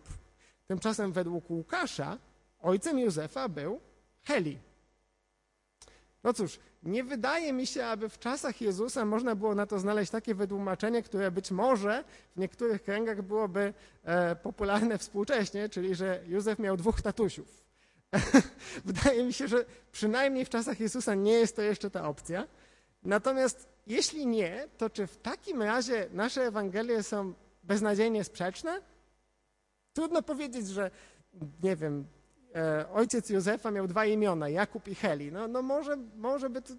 Tymczasem 0.70 1.12
według 1.12 1.50
Łukasza 1.50 2.18
ojcem 2.60 2.98
Józefa 2.98 3.48
był 3.48 3.80
Heli. 4.22 4.58
No 6.24 6.32
cóż, 6.32 6.58
nie 6.82 7.04
wydaje 7.04 7.52
mi 7.52 7.66
się, 7.66 7.86
aby 7.86 8.08
w 8.08 8.18
czasach 8.18 8.60
Jezusa 8.60 9.04
można 9.04 9.34
było 9.34 9.54
na 9.54 9.66
to 9.66 9.78
znaleźć 9.78 10.10
takie 10.12 10.34
wytłumaczenie, 10.34 11.02
które 11.02 11.30
być 11.30 11.50
może 11.50 12.04
w 12.36 12.40
niektórych 12.40 12.82
kręgach 12.82 13.22
byłoby 13.22 13.74
e, 14.04 14.36
popularne 14.36 14.98
współcześnie, 14.98 15.68
czyli 15.68 15.94
że 15.94 16.20
Józef 16.26 16.58
miał 16.58 16.76
dwóch 16.76 17.02
tatusiów. 17.02 17.64
wydaje 18.84 19.24
mi 19.24 19.32
się, 19.32 19.48
że 19.48 19.64
przynajmniej 19.92 20.44
w 20.44 20.48
czasach 20.48 20.80
Jezusa 20.80 21.14
nie 21.14 21.32
jest 21.32 21.56
to 21.56 21.62
jeszcze 21.62 21.90
ta 21.90 22.08
opcja. 22.08 22.46
Natomiast 23.02 23.68
jeśli 23.86 24.26
nie, 24.26 24.68
to 24.78 24.90
czy 24.90 25.06
w 25.06 25.16
takim 25.16 25.62
razie 25.62 26.08
nasze 26.12 26.42
Ewangelie 26.42 27.02
są 27.02 27.34
beznadziejnie 27.64 28.24
sprzeczne? 28.24 28.80
Trudno 29.92 30.22
powiedzieć, 30.22 30.68
że 30.68 30.90
nie 31.62 31.76
wiem, 31.76 32.04
e, 32.54 32.86
ojciec 32.92 33.30
Józefa 33.30 33.70
miał 33.70 33.86
dwa 33.86 34.04
imiona, 34.04 34.48
Jakub 34.48 34.88
i 34.88 34.94
Heli. 34.94 35.32
No, 35.32 35.48
no 35.48 35.62
może, 35.62 35.96
może 36.16 36.50
by 36.50 36.62
to 36.62 36.74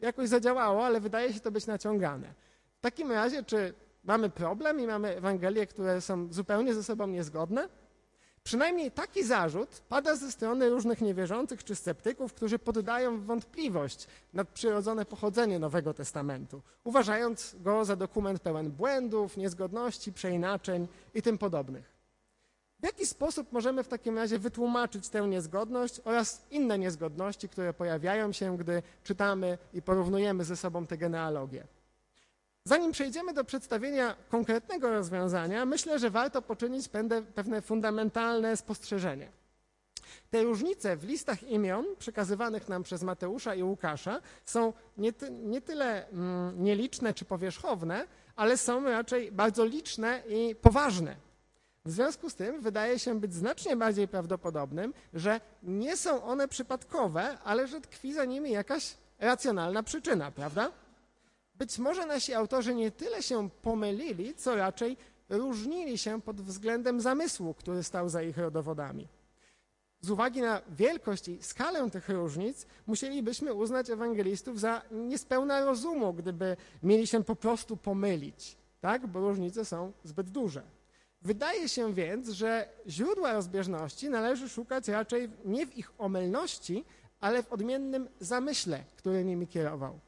jakoś 0.00 0.28
zadziałało, 0.28 0.86
ale 0.86 1.00
wydaje 1.00 1.32
się 1.32 1.40
to 1.40 1.50
być 1.50 1.66
naciągane. 1.66 2.34
W 2.78 2.80
takim 2.80 3.12
razie, 3.12 3.42
czy 3.42 3.74
mamy 4.04 4.30
problem 4.30 4.80
i 4.80 4.86
mamy 4.86 5.16
Ewangelie, 5.16 5.66
które 5.66 6.00
są 6.00 6.32
zupełnie 6.32 6.74
ze 6.74 6.84
sobą 6.84 7.06
niezgodne? 7.06 7.68
Przynajmniej 8.44 8.90
taki 8.90 9.24
zarzut 9.24 9.82
pada 9.88 10.16
ze 10.16 10.32
strony 10.32 10.70
różnych 10.70 11.00
niewierzących 11.00 11.64
czy 11.64 11.74
sceptyków, 11.74 12.34
którzy 12.34 12.58
poddają 12.58 13.20
wątpliwość 13.20 14.06
nadprzyrodzone 14.32 15.04
pochodzenie 15.04 15.58
Nowego 15.58 15.94
Testamentu, 15.94 16.62
uważając 16.84 17.56
go 17.60 17.84
za 17.84 17.96
dokument 17.96 18.40
pełen 18.40 18.70
błędów, 18.70 19.36
niezgodności, 19.36 20.12
przeinaczeń 20.12 20.88
i 21.14 21.22
tym 21.22 21.38
podobnych. 21.38 21.91
W 22.82 22.86
jaki 22.86 23.06
sposób 23.06 23.52
możemy 23.52 23.82
w 23.82 23.88
takim 23.88 24.18
razie 24.18 24.38
wytłumaczyć 24.38 25.08
tę 25.08 25.28
niezgodność 25.28 26.00
oraz 26.04 26.42
inne 26.50 26.78
niezgodności, 26.78 27.48
które 27.48 27.74
pojawiają 27.74 28.32
się, 28.32 28.58
gdy 28.58 28.82
czytamy 29.04 29.58
i 29.74 29.82
porównujemy 29.82 30.44
ze 30.44 30.56
sobą 30.56 30.86
te 30.86 30.98
genealogie? 30.98 31.66
Zanim 32.64 32.92
przejdziemy 32.92 33.34
do 33.34 33.44
przedstawienia 33.44 34.16
konkretnego 34.28 34.90
rozwiązania, 34.90 35.64
myślę, 35.66 35.98
że 35.98 36.10
warto 36.10 36.42
poczynić 36.42 36.88
pewne 37.34 37.62
fundamentalne 37.62 38.56
spostrzeżenie. 38.56 39.28
Te 40.30 40.42
różnice 40.42 40.96
w 40.96 41.04
listach 41.04 41.42
imion 41.42 41.86
przekazywanych 41.98 42.68
nam 42.68 42.82
przez 42.82 43.02
Mateusza 43.02 43.54
i 43.54 43.62
Łukasza 43.62 44.20
są 44.44 44.72
nie, 44.98 45.12
ty, 45.12 45.30
nie 45.30 45.60
tyle 45.60 46.08
mm, 46.08 46.64
nieliczne 46.64 47.14
czy 47.14 47.24
powierzchowne, 47.24 48.06
ale 48.36 48.56
są 48.56 48.84
raczej 48.84 49.32
bardzo 49.32 49.64
liczne 49.64 50.22
i 50.28 50.54
poważne. 50.54 51.16
W 51.84 51.90
związku 51.90 52.30
z 52.30 52.34
tym 52.34 52.60
wydaje 52.60 52.98
się 52.98 53.20
być 53.20 53.34
znacznie 53.34 53.76
bardziej 53.76 54.08
prawdopodobnym, 54.08 54.94
że 55.14 55.40
nie 55.62 55.96
są 55.96 56.24
one 56.24 56.48
przypadkowe, 56.48 57.38
ale 57.44 57.68
że 57.68 57.80
tkwi 57.80 58.14
za 58.14 58.24
nimi 58.24 58.50
jakaś 58.50 58.94
racjonalna 59.18 59.82
przyczyna, 59.82 60.30
prawda? 60.30 60.72
Być 61.54 61.78
może 61.78 62.06
nasi 62.06 62.34
autorzy 62.34 62.74
nie 62.74 62.90
tyle 62.90 63.22
się 63.22 63.50
pomylili, 63.62 64.34
co 64.34 64.56
raczej 64.56 64.96
różnili 65.28 65.98
się 65.98 66.20
pod 66.20 66.40
względem 66.40 67.00
zamysłu, 67.00 67.54
który 67.54 67.82
stał 67.82 68.08
za 68.08 68.22
ich 68.22 68.38
rodowodami. 68.38 69.08
Z 70.00 70.10
uwagi 70.10 70.40
na 70.40 70.62
wielkość 70.70 71.28
i 71.28 71.42
skalę 71.42 71.90
tych 71.90 72.08
różnic, 72.08 72.66
musielibyśmy 72.86 73.54
uznać 73.54 73.90
ewangelistów 73.90 74.60
za 74.60 74.82
niespełna 74.90 75.64
rozumu, 75.64 76.12
gdyby 76.12 76.56
mieli 76.82 77.06
się 77.06 77.24
po 77.24 77.36
prostu 77.36 77.76
pomylić, 77.76 78.56
tak? 78.80 79.06
bo 79.06 79.20
różnice 79.20 79.64
są 79.64 79.92
zbyt 80.04 80.30
duże. 80.30 80.62
Wydaje 81.24 81.68
się 81.68 81.94
więc, 81.94 82.28
że 82.28 82.68
źródła 82.88 83.32
rozbieżności 83.32 84.10
należy 84.10 84.48
szukać 84.48 84.88
raczej 84.88 85.30
nie 85.44 85.66
w 85.66 85.76
ich 85.76 85.92
omylności, 85.98 86.84
ale 87.20 87.42
w 87.42 87.52
odmiennym 87.52 88.08
zamyśle, 88.20 88.84
który 88.96 89.24
nimi 89.24 89.46
kierował. 89.46 90.00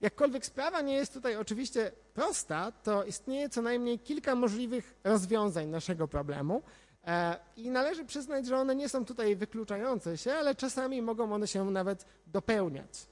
Jakkolwiek 0.00 0.46
sprawa 0.46 0.80
nie 0.80 0.94
jest 0.94 1.12
tutaj 1.12 1.36
oczywiście 1.36 1.92
prosta, 2.14 2.72
to 2.72 3.04
istnieje 3.04 3.48
co 3.48 3.62
najmniej 3.62 3.98
kilka 3.98 4.34
możliwych 4.34 4.94
rozwiązań 5.04 5.68
naszego 5.68 6.08
problemu 6.08 6.62
e, 7.06 7.36
i 7.56 7.70
należy 7.70 8.04
przyznać, 8.04 8.46
że 8.46 8.58
one 8.58 8.74
nie 8.76 8.88
są 8.88 9.04
tutaj 9.04 9.36
wykluczające 9.36 10.18
się, 10.18 10.32
ale 10.32 10.54
czasami 10.54 11.02
mogą 11.02 11.34
one 11.34 11.46
się 11.46 11.70
nawet 11.70 12.04
dopełniać. 12.26 13.06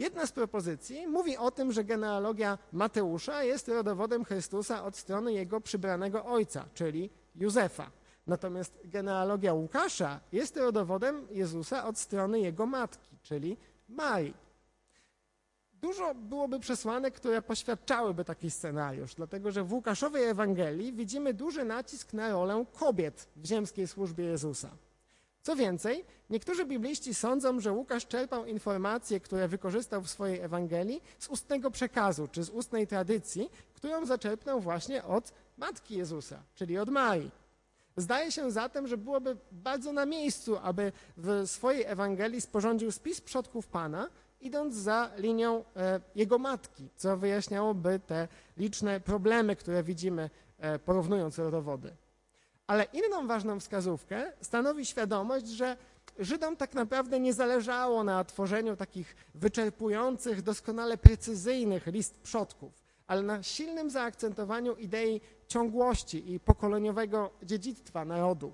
Jedna 0.00 0.26
z 0.26 0.32
propozycji 0.32 1.06
mówi 1.06 1.36
o 1.36 1.50
tym, 1.50 1.72
że 1.72 1.84
genealogia 1.84 2.58
Mateusza 2.72 3.44
jest 3.44 3.68
rodowodem 3.68 4.24
Chrystusa 4.24 4.84
od 4.84 4.96
strony 4.96 5.32
jego 5.32 5.60
przybranego 5.60 6.24
ojca, 6.24 6.64
czyli 6.74 7.10
Józefa. 7.36 7.90
Natomiast 8.26 8.78
genealogia 8.84 9.54
Łukasza 9.54 10.20
jest 10.32 10.56
rodowodem 10.56 11.26
Jezusa 11.30 11.86
od 11.86 11.98
strony 11.98 12.40
jego 12.40 12.66
matki, 12.66 13.16
czyli 13.22 13.56
Marii. 13.88 14.34
Dużo 15.72 16.14
byłoby 16.14 16.60
przesłanek, 16.60 17.14
które 17.14 17.42
poświadczałyby 17.42 18.24
taki 18.24 18.50
scenariusz, 18.50 19.14
dlatego 19.14 19.50
że 19.50 19.64
w 19.64 19.72
Łukaszowej 19.72 20.24
Ewangelii 20.24 20.92
widzimy 20.92 21.34
duży 21.34 21.64
nacisk 21.64 22.12
na 22.12 22.28
rolę 22.30 22.64
kobiet 22.78 23.28
w 23.36 23.46
ziemskiej 23.46 23.88
służbie 23.88 24.24
Jezusa. 24.24 24.70
Co 25.42 25.56
więcej, 25.56 26.04
niektórzy 26.30 26.64
bibliści 26.64 27.14
sądzą, 27.14 27.60
że 27.60 27.72
Łukasz 27.72 28.06
czerpał 28.06 28.46
informacje, 28.46 29.20
które 29.20 29.48
wykorzystał 29.48 30.02
w 30.02 30.10
swojej 30.10 30.40
Ewangelii 30.40 31.02
z 31.18 31.28
ustnego 31.28 31.70
przekazu, 31.70 32.28
czy 32.28 32.42
z 32.42 32.50
ustnej 32.50 32.86
tradycji, 32.86 33.50
którą 33.74 34.06
zaczerpnął 34.06 34.60
właśnie 34.60 35.04
od 35.04 35.32
matki 35.56 35.96
Jezusa, 35.96 36.42
czyli 36.54 36.78
od 36.78 36.88
Marii. 36.88 37.30
Zdaje 37.96 38.32
się 38.32 38.50
zatem, 38.50 38.88
że 38.88 38.96
byłoby 38.96 39.36
bardzo 39.52 39.92
na 39.92 40.06
miejscu, 40.06 40.58
aby 40.62 40.92
w 41.16 41.42
swojej 41.46 41.84
Ewangelii 41.84 42.40
sporządził 42.40 42.92
spis 42.92 43.20
przodków 43.20 43.66
Pana, 43.66 44.08
idąc 44.40 44.74
za 44.74 45.10
linią 45.16 45.64
e, 45.76 46.00
jego 46.14 46.38
matki, 46.38 46.88
co 46.96 47.16
wyjaśniałoby 47.16 48.00
te 48.06 48.28
liczne 48.56 49.00
problemy, 49.00 49.56
które 49.56 49.82
widzimy 49.82 50.30
e, 50.58 50.78
porównując 50.78 51.38
rodowody. 51.38 51.92
Ale 52.70 52.84
inną 52.84 53.26
ważną 53.26 53.60
wskazówkę 53.60 54.32
stanowi 54.40 54.86
świadomość, 54.86 55.46
że 55.46 55.76
Żydom 56.18 56.56
tak 56.56 56.74
naprawdę 56.74 57.20
nie 57.20 57.32
zależało 57.32 58.04
na 58.04 58.24
tworzeniu 58.24 58.76
takich 58.76 59.16
wyczerpujących, 59.34 60.42
doskonale 60.42 60.96
precyzyjnych 60.98 61.86
list 61.86 62.20
przodków, 62.20 62.72
ale 63.06 63.22
na 63.22 63.42
silnym 63.42 63.90
zaakcentowaniu 63.90 64.76
idei 64.76 65.20
ciągłości 65.48 66.32
i 66.32 66.40
pokoleniowego 66.40 67.30
dziedzictwa 67.42 68.04
narodu. 68.04 68.52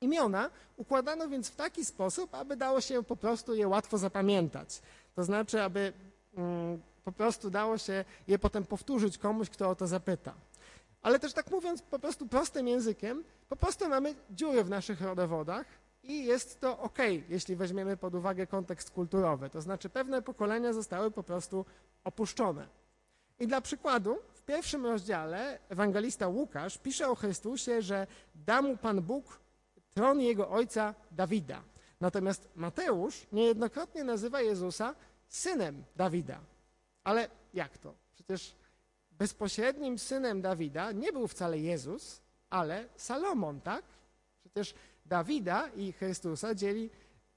Imiona 0.00 0.50
układano 0.76 1.28
więc 1.28 1.50
w 1.50 1.56
taki 1.56 1.84
sposób, 1.84 2.34
aby 2.34 2.56
dało 2.56 2.80
się 2.80 3.02
po 3.02 3.16
prostu 3.16 3.54
je 3.54 3.68
łatwo 3.68 3.98
zapamiętać. 3.98 4.82
To 5.14 5.24
znaczy, 5.24 5.62
aby 5.62 5.92
mm, 6.34 6.82
po 7.04 7.12
prostu 7.12 7.50
dało 7.50 7.78
się 7.78 8.04
je 8.28 8.38
potem 8.38 8.64
powtórzyć 8.64 9.18
komuś, 9.18 9.50
kto 9.50 9.70
o 9.70 9.74
to 9.74 9.86
zapyta. 9.86 10.34
Ale 11.02 11.18
też 11.18 11.32
tak 11.32 11.50
mówiąc 11.50 11.82
po 11.82 11.98
prostu 11.98 12.26
prostym 12.26 12.68
językiem, 12.68 13.24
po 13.48 13.56
prostu 13.56 13.88
mamy 13.88 14.14
dziury 14.30 14.64
w 14.64 14.70
naszych 14.70 15.00
rodowodach 15.00 15.66
i 16.02 16.24
jest 16.24 16.60
to 16.60 16.78
ok, 16.78 16.98
jeśli 17.28 17.56
weźmiemy 17.56 17.96
pod 17.96 18.14
uwagę 18.14 18.46
kontekst 18.46 18.90
kulturowy. 18.90 19.50
To 19.50 19.60
znaczy 19.60 19.88
pewne 19.88 20.22
pokolenia 20.22 20.72
zostały 20.72 21.10
po 21.10 21.22
prostu 21.22 21.64
opuszczone. 22.04 22.68
I 23.40 23.46
dla 23.46 23.60
przykładu, 23.60 24.18
w 24.34 24.42
pierwszym 24.42 24.86
rozdziale 24.86 25.58
ewangelista 25.68 26.28
Łukasz 26.28 26.78
pisze 26.78 27.08
o 27.08 27.14
Chrystusie, 27.14 27.82
że 27.82 28.06
da 28.34 28.62
mu 28.62 28.76
Pan 28.76 29.02
Bóg 29.02 29.40
tron 29.94 30.20
jego 30.20 30.50
ojca 30.50 30.94
Dawida. 31.10 31.62
Natomiast 32.00 32.48
Mateusz 32.54 33.26
niejednokrotnie 33.32 34.04
nazywa 34.04 34.40
Jezusa 34.40 34.94
synem 35.28 35.84
Dawida. 35.96 36.40
Ale 37.04 37.28
jak 37.54 37.78
to? 37.78 37.94
Przecież 38.14 38.54
bezpośrednim 39.18 39.98
synem 39.98 40.42
Dawida 40.42 40.92
nie 40.92 41.12
był 41.12 41.28
wcale 41.28 41.58
Jezus, 41.58 42.22
ale 42.50 42.88
Salomon, 42.96 43.60
tak? 43.60 43.84
Przecież 44.40 44.74
Dawida 45.06 45.68
i 45.76 45.92
Chrystusa 45.92 46.54
dzieli 46.54 46.90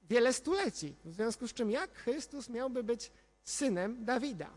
wiele 0.09 0.33
stuleci, 0.33 0.95
w 1.05 1.13
związku 1.13 1.47
z 1.47 1.53
czym 1.53 1.71
jak 1.71 1.93
Chrystus 1.93 2.49
miałby 2.49 2.83
być 2.83 3.11
synem 3.43 4.05
Dawida? 4.05 4.49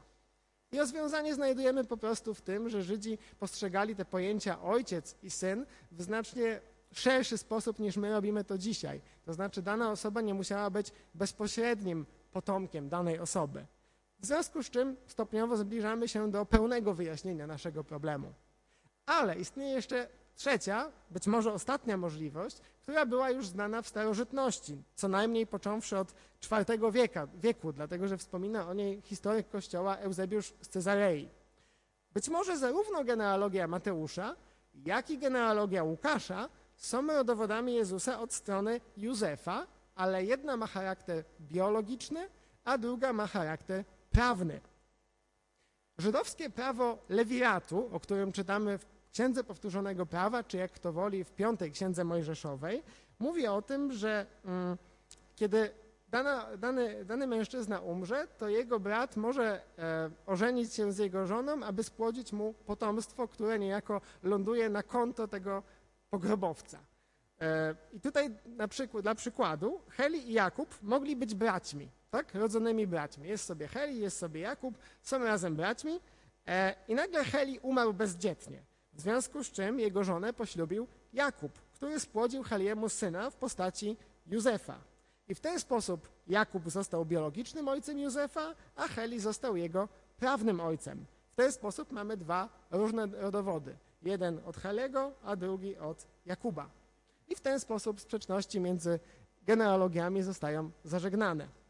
I 0.73 0.79
rozwiązanie 0.79 1.35
znajdujemy 1.35 1.85
po 1.85 1.97
prostu 1.97 2.35
w 2.35 2.41
tym, 2.41 2.69
że 2.69 2.83
Żydzi 2.83 3.19
postrzegali 3.39 3.97
te 3.97 4.05
pojęcia 4.05 4.63
ojciec 4.63 5.17
i 5.23 5.31
syn 5.31 5.67
w 5.93 6.03
znacznie 6.03 6.61
szerszy 6.93 7.39
sposób 7.39 7.79
niż 7.79 7.97
my 7.97 8.11
robimy 8.11 8.45
to 8.45 8.59
dzisiaj. 8.59 9.01
To 9.25 9.35
znaczy 9.35 9.63
dana 9.63 9.91
osoba 9.91 10.21
nie 10.21 10.35
musiała 10.35 10.71
być 10.71 10.93
bezpośrednim 11.15 12.07
potomkiem 12.33 12.89
danej 12.89 13.19
osoby. 13.19 13.67
W 14.25 14.27
związku 14.27 14.63
z 14.63 14.71
czym 14.71 14.97
stopniowo 15.07 15.57
zbliżamy 15.57 16.09
się 16.09 16.31
do 16.31 16.47
pełnego 16.47 16.95
wyjaśnienia 16.95 17.47
naszego 17.47 17.85
problemu. 17.85 18.33
Ale 19.07 19.37
istnieje 19.37 19.73
jeszcze 19.73 20.09
trzecia, 20.35 20.91
być 21.11 21.27
może 21.27 21.53
ostatnia 21.53 21.97
możliwość, 21.97 22.57
która 22.83 23.07
była 23.07 23.31
już 23.31 23.47
znana 23.47 23.83
w 23.83 23.89
starożytności, 23.89 24.83
co 24.95 25.09
najmniej 25.09 25.47
począwszy 25.47 25.99
od 25.99 26.15
IV 26.69 26.93
wieka, 26.93 27.29
wieku, 27.35 27.73
dlatego 27.73 28.09
że 28.09 28.19
wspomina 28.19 28.69
o 28.69 28.75
niej 28.75 29.01
historyk 29.01 29.49
kościoła 29.49 29.97
Eusebiusz 29.97 30.55
z 30.61 30.69
Cezarei. 30.69 31.29
Być 32.13 32.29
może 32.29 32.59
zarówno 32.59 33.05
genealogia 33.05 33.69
Mateusza, 33.69 34.37
jak 34.75 35.11
i 35.11 35.19
genealogia 35.19 35.83
Łukasza 35.83 36.49
są 36.77 37.07
rodowodami 37.07 37.75
Jezusa 37.75 38.21
od 38.21 38.33
strony 38.33 38.81
Józefa, 38.97 39.67
ale 39.95 40.25
jedna 40.25 40.57
ma 40.57 40.67
charakter 40.67 41.25
biologiczny, 41.41 42.29
a 42.65 42.79
druga 42.79 43.13
ma 43.13 43.27
charakter 43.27 43.85
prawny. 44.15 44.61
Żydowskie 45.99 46.51
prawo 46.51 46.99
lewiratu, 47.09 47.89
o 47.93 48.01
którym 48.01 48.33
czytamy 48.33 48.79
w 48.79 48.87
Księdze 49.13 49.45
Powtórzonego 49.45 50.07
Prawa, 50.07 50.45
czy 50.45 50.57
jak 50.57 50.73
kto 50.73 50.93
woli 50.93 51.25
w 51.25 51.33
piątej 51.33 51.73
Księdze 51.73 52.05
Mojżeszowej, 52.05 52.83
mówi 53.19 53.47
o 53.47 53.63
tym, 53.63 53.93
że 53.93 54.27
mm, 54.45 54.79
kiedy 55.37 55.71
dana, 56.09 56.57
dany, 56.57 57.05
dany 57.05 57.27
mężczyzna 57.27 57.81
umrze, 57.81 58.27
to 58.39 58.49
jego 58.49 58.81
brat 58.81 59.17
może 59.17 59.63
e, 59.79 60.11
ożenić 60.27 60.75
się 60.75 60.93
z 60.93 60.99
jego 60.99 61.27
żoną, 61.27 61.65
aby 61.65 61.83
spłodzić 61.83 62.33
mu 62.33 62.53
potomstwo, 62.53 63.29
które 63.29 63.59
niejako 63.59 64.01
ląduje 64.23 64.69
na 64.71 64.83
konto 64.83 65.29
tego 65.29 65.63
pogrobowca. 66.11 66.79
E, 67.41 67.75
I 67.93 68.01
tutaj 68.01 68.31
na 68.47 68.69
przykład, 68.69 69.03
dla 69.03 69.15
przykładu 69.15 69.81
Heli 69.89 70.31
i 70.31 70.33
Jakub 70.33 70.83
mogli 70.83 71.17
być 71.17 71.35
braćmi, 71.35 71.89
tak? 72.15 72.35
rodzonymi 72.35 72.87
braćmi. 72.87 73.29
Jest 73.29 73.45
sobie 73.45 73.69
Heli, 73.69 74.01
jest 74.01 74.19
sobie 74.19 74.41
Jakub, 74.41 74.79
są 75.03 75.25
razem 75.25 75.57
braćmi 75.57 76.01
e, 76.47 76.75
i 76.89 76.95
nagle 76.95 77.25
Heli 77.25 77.59
umarł 77.59 77.93
bezdzietnie, 77.93 78.63
w 78.93 79.01
związku 79.01 79.45
z 79.45 79.51
czym 79.51 79.81
jego 79.81 80.05
żonę 80.05 80.33
poślubił 80.33 80.87
Jakub, 81.13 81.53
który 81.73 82.01
spłodził 82.01 82.43
Heliemu 82.43 82.89
syna 82.89 83.31
w 83.31 83.37
postaci 83.37 83.97
Józefa. 84.27 84.79
I 85.29 85.35
w 85.35 85.41
ten 85.41 85.61
sposób 85.61 86.09
Jakub 86.27 86.71
został 86.71 87.05
biologicznym 87.05 87.69
ojcem 87.69 87.99
Józefa, 87.99 88.55
a 88.77 88.89
Heli 88.89 89.21
został 89.21 89.57
jego 89.57 89.89
prawnym 90.17 90.61
ojcem. 90.61 91.07
W 91.33 91.35
ten 91.37 91.53
sposób 91.53 91.93
mamy 91.93 92.17
dwa 92.17 92.49
różne 92.71 93.07
rodowody. 93.07 93.77
Jeden 94.03 94.41
od 94.47 94.57
Helego, 94.57 95.13
a 95.25 95.37
drugi 95.37 95.77
od 95.77 96.07
Jakuba. 96.27 96.71
I 97.29 97.35
w 97.35 97.41
ten 97.41 97.61
sposób 97.61 98.01
sprzeczności 98.01 98.61
między 98.61 99.01
genealogiami 99.47 100.23
zostają 100.23 100.71
zażegnane. 100.85 101.64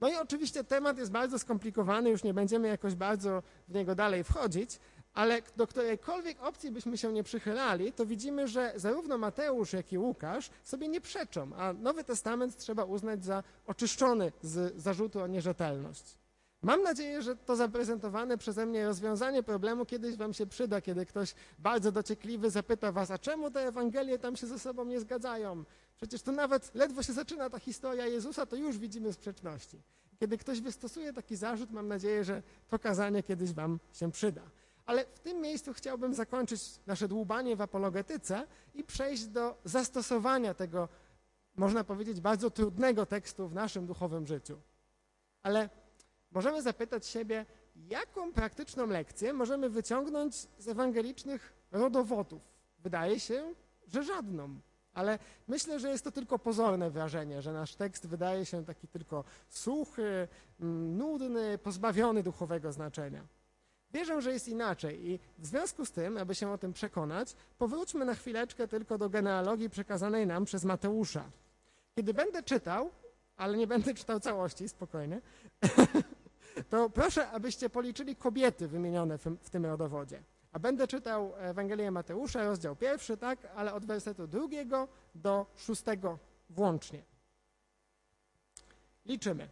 No 0.00 0.08
i 0.08 0.14
oczywiście 0.16 0.64
temat 0.64 0.98
jest 0.98 1.10
bardzo 1.10 1.38
skomplikowany, 1.38 2.10
już 2.10 2.22
nie 2.22 2.34
będziemy 2.34 2.68
jakoś 2.68 2.94
bardzo 2.94 3.42
w 3.68 3.74
niego 3.74 3.94
dalej 3.94 4.24
wchodzić, 4.24 4.78
ale 5.14 5.42
do 5.56 5.66
którejkolwiek 5.66 6.42
opcji 6.42 6.70
byśmy 6.70 6.98
się 6.98 7.12
nie 7.12 7.22
przychylali, 7.22 7.92
to 7.92 8.06
widzimy, 8.06 8.48
że 8.48 8.72
zarówno 8.76 9.18
Mateusz, 9.18 9.72
jak 9.72 9.92
i 9.92 9.98
Łukasz 9.98 10.50
sobie 10.62 10.88
nie 10.88 11.00
przeczą, 11.00 11.50
a 11.56 11.72
Nowy 11.72 12.04
Testament 12.04 12.56
trzeba 12.56 12.84
uznać 12.84 13.24
za 13.24 13.42
oczyszczony 13.66 14.32
z 14.42 14.82
zarzutu 14.82 15.20
o 15.20 15.26
nierzetelność. 15.26 16.18
Mam 16.62 16.82
nadzieję, 16.82 17.22
że 17.22 17.36
to 17.36 17.56
zaprezentowane 17.56 18.38
przeze 18.38 18.66
mnie 18.66 18.86
rozwiązanie 18.86 19.42
problemu 19.42 19.86
kiedyś 19.86 20.16
wam 20.16 20.34
się 20.34 20.46
przyda, 20.46 20.80
kiedy 20.80 21.06
ktoś 21.06 21.34
bardzo 21.58 21.92
dociekliwy 21.92 22.50
zapyta 22.50 22.92
was, 22.92 23.10
a 23.10 23.18
czemu 23.18 23.50
te 23.50 23.60
Ewangelie 23.60 24.18
tam 24.18 24.36
się 24.36 24.46
ze 24.46 24.58
sobą 24.58 24.84
nie 24.84 25.00
zgadzają? 25.00 25.64
Przecież 26.04 26.22
to 26.22 26.32
nawet 26.32 26.74
ledwo 26.74 27.02
się 27.02 27.12
zaczyna 27.12 27.50
ta 27.50 27.58
historia 27.58 28.06
Jezusa, 28.06 28.46
to 28.46 28.56
już 28.56 28.78
widzimy 28.78 29.12
sprzeczności. 29.12 29.82
Kiedy 30.20 30.38
ktoś 30.38 30.60
wystosuje 30.60 31.12
taki 31.12 31.36
zarzut, 31.36 31.70
mam 31.70 31.88
nadzieję, 31.88 32.24
że 32.24 32.42
to 32.68 32.78
kazanie 32.78 33.22
kiedyś 33.22 33.52
wam 33.52 33.80
się 33.92 34.12
przyda. 34.12 34.42
Ale 34.86 35.04
w 35.04 35.20
tym 35.20 35.40
miejscu 35.40 35.72
chciałbym 35.72 36.14
zakończyć 36.14 36.80
nasze 36.86 37.08
dłubanie 37.08 37.56
w 37.56 37.60
apologetyce 37.60 38.46
i 38.74 38.84
przejść 38.84 39.24
do 39.24 39.56
zastosowania 39.64 40.54
tego, 40.54 40.88
można 41.56 41.84
powiedzieć, 41.84 42.20
bardzo 42.20 42.50
trudnego 42.50 43.06
tekstu 43.06 43.48
w 43.48 43.54
naszym 43.54 43.86
duchowym 43.86 44.26
życiu. 44.26 44.60
Ale 45.42 45.68
możemy 46.30 46.62
zapytać 46.62 47.06
siebie, 47.06 47.46
jaką 47.76 48.32
praktyczną 48.32 48.86
lekcję 48.86 49.32
możemy 49.32 49.70
wyciągnąć 49.70 50.34
z 50.58 50.68
ewangelicznych 50.68 51.52
rodowodów? 51.72 52.42
Wydaje 52.78 53.20
się, 53.20 53.54
że 53.86 54.02
żadną. 54.02 54.60
Ale 54.94 55.18
myślę, 55.48 55.80
że 55.80 55.90
jest 55.90 56.04
to 56.04 56.12
tylko 56.12 56.38
pozorne 56.38 56.90
wrażenie, 56.90 57.42
że 57.42 57.52
nasz 57.52 57.74
tekst 57.74 58.06
wydaje 58.06 58.46
się 58.46 58.64
taki 58.64 58.88
tylko 58.88 59.24
suchy, 59.48 60.28
mm, 60.60 60.96
nudny, 60.96 61.58
pozbawiony 61.58 62.22
duchowego 62.22 62.72
znaczenia. 62.72 63.26
Wierzę, 63.94 64.22
że 64.22 64.32
jest 64.32 64.48
inaczej 64.48 65.10
i 65.10 65.18
w 65.38 65.46
związku 65.46 65.86
z 65.86 65.92
tym, 65.92 66.18
aby 66.18 66.34
się 66.34 66.50
o 66.50 66.58
tym 66.58 66.72
przekonać, 66.72 67.36
powróćmy 67.58 68.04
na 68.04 68.14
chwileczkę 68.14 68.68
tylko 68.68 68.98
do 68.98 69.10
genealogii 69.10 69.70
przekazanej 69.70 70.26
nam 70.26 70.44
przez 70.44 70.64
Mateusza. 70.64 71.24
Kiedy 71.94 72.14
będę 72.14 72.42
czytał, 72.42 72.90
ale 73.36 73.56
nie 73.56 73.66
będę 73.66 73.94
czytał 73.94 74.20
całości, 74.20 74.68
spokojnie, 74.68 75.20
to 76.70 76.90
proszę, 76.90 77.30
abyście 77.30 77.70
policzyli 77.70 78.16
kobiety 78.16 78.68
wymienione 78.68 79.18
w 79.18 79.50
tym 79.50 79.66
rodowodzie. 79.66 80.22
A 80.54 80.58
będę 80.58 80.86
czytał 80.86 81.32
Ewangelię 81.36 81.90
Mateusza, 81.90 82.44
rozdział 82.44 82.76
pierwszy, 82.76 83.16
tak, 83.16 83.38
ale 83.56 83.74
od 83.74 83.86
wersetu 83.86 84.26
drugiego 84.26 84.88
do 85.14 85.46
szóstego 85.56 86.18
włącznie. 86.50 87.02
Liczymy. 89.06 89.48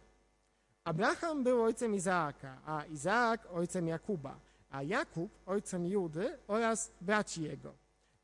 Abraham 0.83 1.43
był 1.43 1.63
ojcem 1.63 1.95
Izaaka, 1.95 2.57
a 2.65 2.85
Izaak 2.85 3.47
ojcem 3.53 3.87
Jakuba, 3.87 4.39
a 4.71 4.83
Jakub 4.83 5.31
ojcem 5.45 5.85
Judy 5.85 6.37
oraz 6.47 6.91
braci 7.01 7.43
jego. 7.43 7.73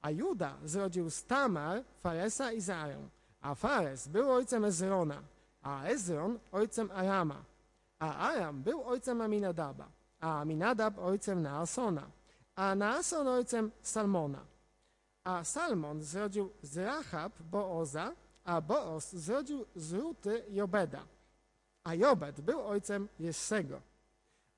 A 0.02 0.12
Juda 0.12 0.58
zrodził 0.66 1.10
Stamar, 1.10 1.84
Faresa 2.02 2.52
i 2.52 2.62
Zarę, 2.62 2.98
a 3.42 3.56
Fares 3.56 4.08
był 4.08 4.32
ojcem 4.32 4.66
Ezrona, 4.66 5.22
a 5.62 5.84
Ezron 5.84 6.40
ojcem 6.52 6.92
Arama, 6.92 7.44
a 8.00 8.16
Aram 8.30 8.64
był 8.64 8.84
ojcem 8.84 9.22
Aminadaba, 9.22 9.88
a 10.20 10.42
Aminadab 10.42 11.00
ojcem 11.00 11.42
Naasona, 11.42 12.19
a 12.60 12.76
Naason 12.76 13.28
ojcem 13.28 13.72
Salmona. 13.82 14.46
A 15.24 15.44
Salmon 15.44 16.04
zrodził 16.04 16.52
z 16.62 16.78
Rahab 16.78 17.42
Booza, 17.42 18.16
a 18.44 18.62
Boaz 18.62 19.16
zrodził 19.16 19.66
z 19.76 19.94
Ruty 19.94 20.46
Jobeda. 20.50 21.08
A 21.84 21.96
Jobed 21.96 22.42
był 22.42 22.62
ojcem 22.62 23.08
Jessego. 23.20 23.82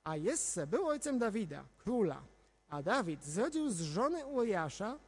A 0.04 0.16
Jesse 0.16 0.68
był 0.68 0.88
ojcem 0.88 1.20
Dawida, 1.20 1.64
króla. 1.78 2.22
A 2.70 2.82
Dawid 2.82 3.24
zrodził 3.24 3.70
z 3.70 3.82
żony 3.82 4.26
Uriasza 4.26 5.00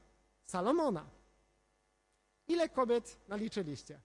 Salomona. 0.45 1.06
Ile 2.47 2.69
kobiet 2.69 3.17
naliczyliście? 3.27 3.99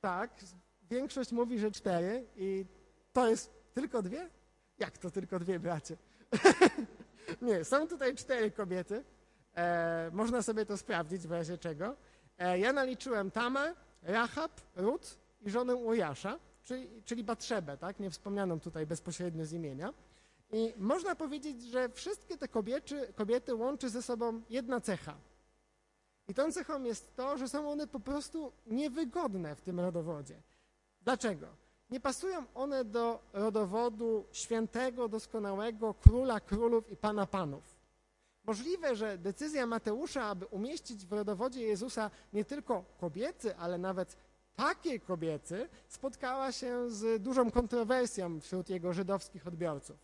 Tak, 0.00 0.30
większość 0.90 1.32
mówi, 1.32 1.58
że 1.58 1.70
cztery 1.70 2.26
i 2.36 2.66
to 3.12 3.28
jest 3.28 3.50
tylko 3.74 4.02
dwie? 4.02 4.37
Jak 4.78 4.98
to 4.98 5.10
tylko 5.10 5.38
dwie, 5.38 5.60
bracie? 5.60 5.96
Nie, 7.42 7.64
są 7.64 7.88
tutaj 7.88 8.14
cztery 8.14 8.50
kobiety. 8.50 9.04
E, 9.56 10.10
można 10.12 10.42
sobie 10.42 10.66
to 10.66 10.76
sprawdzić 10.76 11.26
w 11.26 11.32
razie 11.32 11.58
czego. 11.58 11.96
E, 12.38 12.58
ja 12.58 12.72
naliczyłem 12.72 13.30
Tamar, 13.30 13.74
Rahab, 14.02 14.60
Rut 14.76 15.18
i 15.40 15.50
żonę 15.50 15.76
Ujasza, 15.76 16.38
czyli, 16.64 17.02
czyli 17.04 17.24
Batrzebę, 17.24 17.76
tak? 17.76 18.00
nie 18.00 18.10
wspomnianą 18.10 18.60
tutaj 18.60 18.86
bezpośrednio 18.86 19.46
z 19.46 19.52
imienia. 19.52 19.94
I 20.52 20.74
można 20.76 21.14
powiedzieć, 21.14 21.62
że 21.62 21.88
wszystkie 21.88 22.38
te 22.38 22.48
kobiety, 22.48 23.12
kobiety 23.16 23.54
łączy 23.54 23.90
ze 23.90 24.02
sobą 24.02 24.42
jedna 24.50 24.80
cecha. 24.80 25.14
I 26.28 26.34
tą 26.34 26.52
cechą 26.52 26.82
jest 26.82 27.16
to, 27.16 27.38
że 27.38 27.48
są 27.48 27.70
one 27.70 27.86
po 27.86 28.00
prostu 28.00 28.52
niewygodne 28.66 29.56
w 29.56 29.60
tym 29.60 29.80
rodowodzie. 29.80 30.42
Dlaczego? 31.02 31.46
Nie 31.90 32.00
pasują 32.00 32.44
one 32.54 32.84
do 32.84 33.22
rodowodu 33.32 34.24
świętego, 34.32 35.08
doskonałego 35.08 35.94
króla 35.94 36.40
królów 36.40 36.90
i 36.90 36.96
pana 36.96 37.26
panów. 37.26 37.78
Możliwe, 38.44 38.96
że 38.96 39.18
decyzja 39.18 39.66
Mateusza, 39.66 40.24
aby 40.24 40.46
umieścić 40.46 41.06
w 41.06 41.12
rodowodzie 41.12 41.62
Jezusa 41.62 42.10
nie 42.32 42.44
tylko 42.44 42.84
kobiety, 43.00 43.56
ale 43.56 43.78
nawet 43.78 44.16
takie 44.56 45.00
kobiety, 45.00 45.68
spotkała 45.88 46.52
się 46.52 46.90
z 46.90 47.22
dużą 47.22 47.50
kontrowersją 47.50 48.40
wśród 48.40 48.70
jego 48.70 48.92
żydowskich 48.92 49.46
odbiorców. 49.46 49.96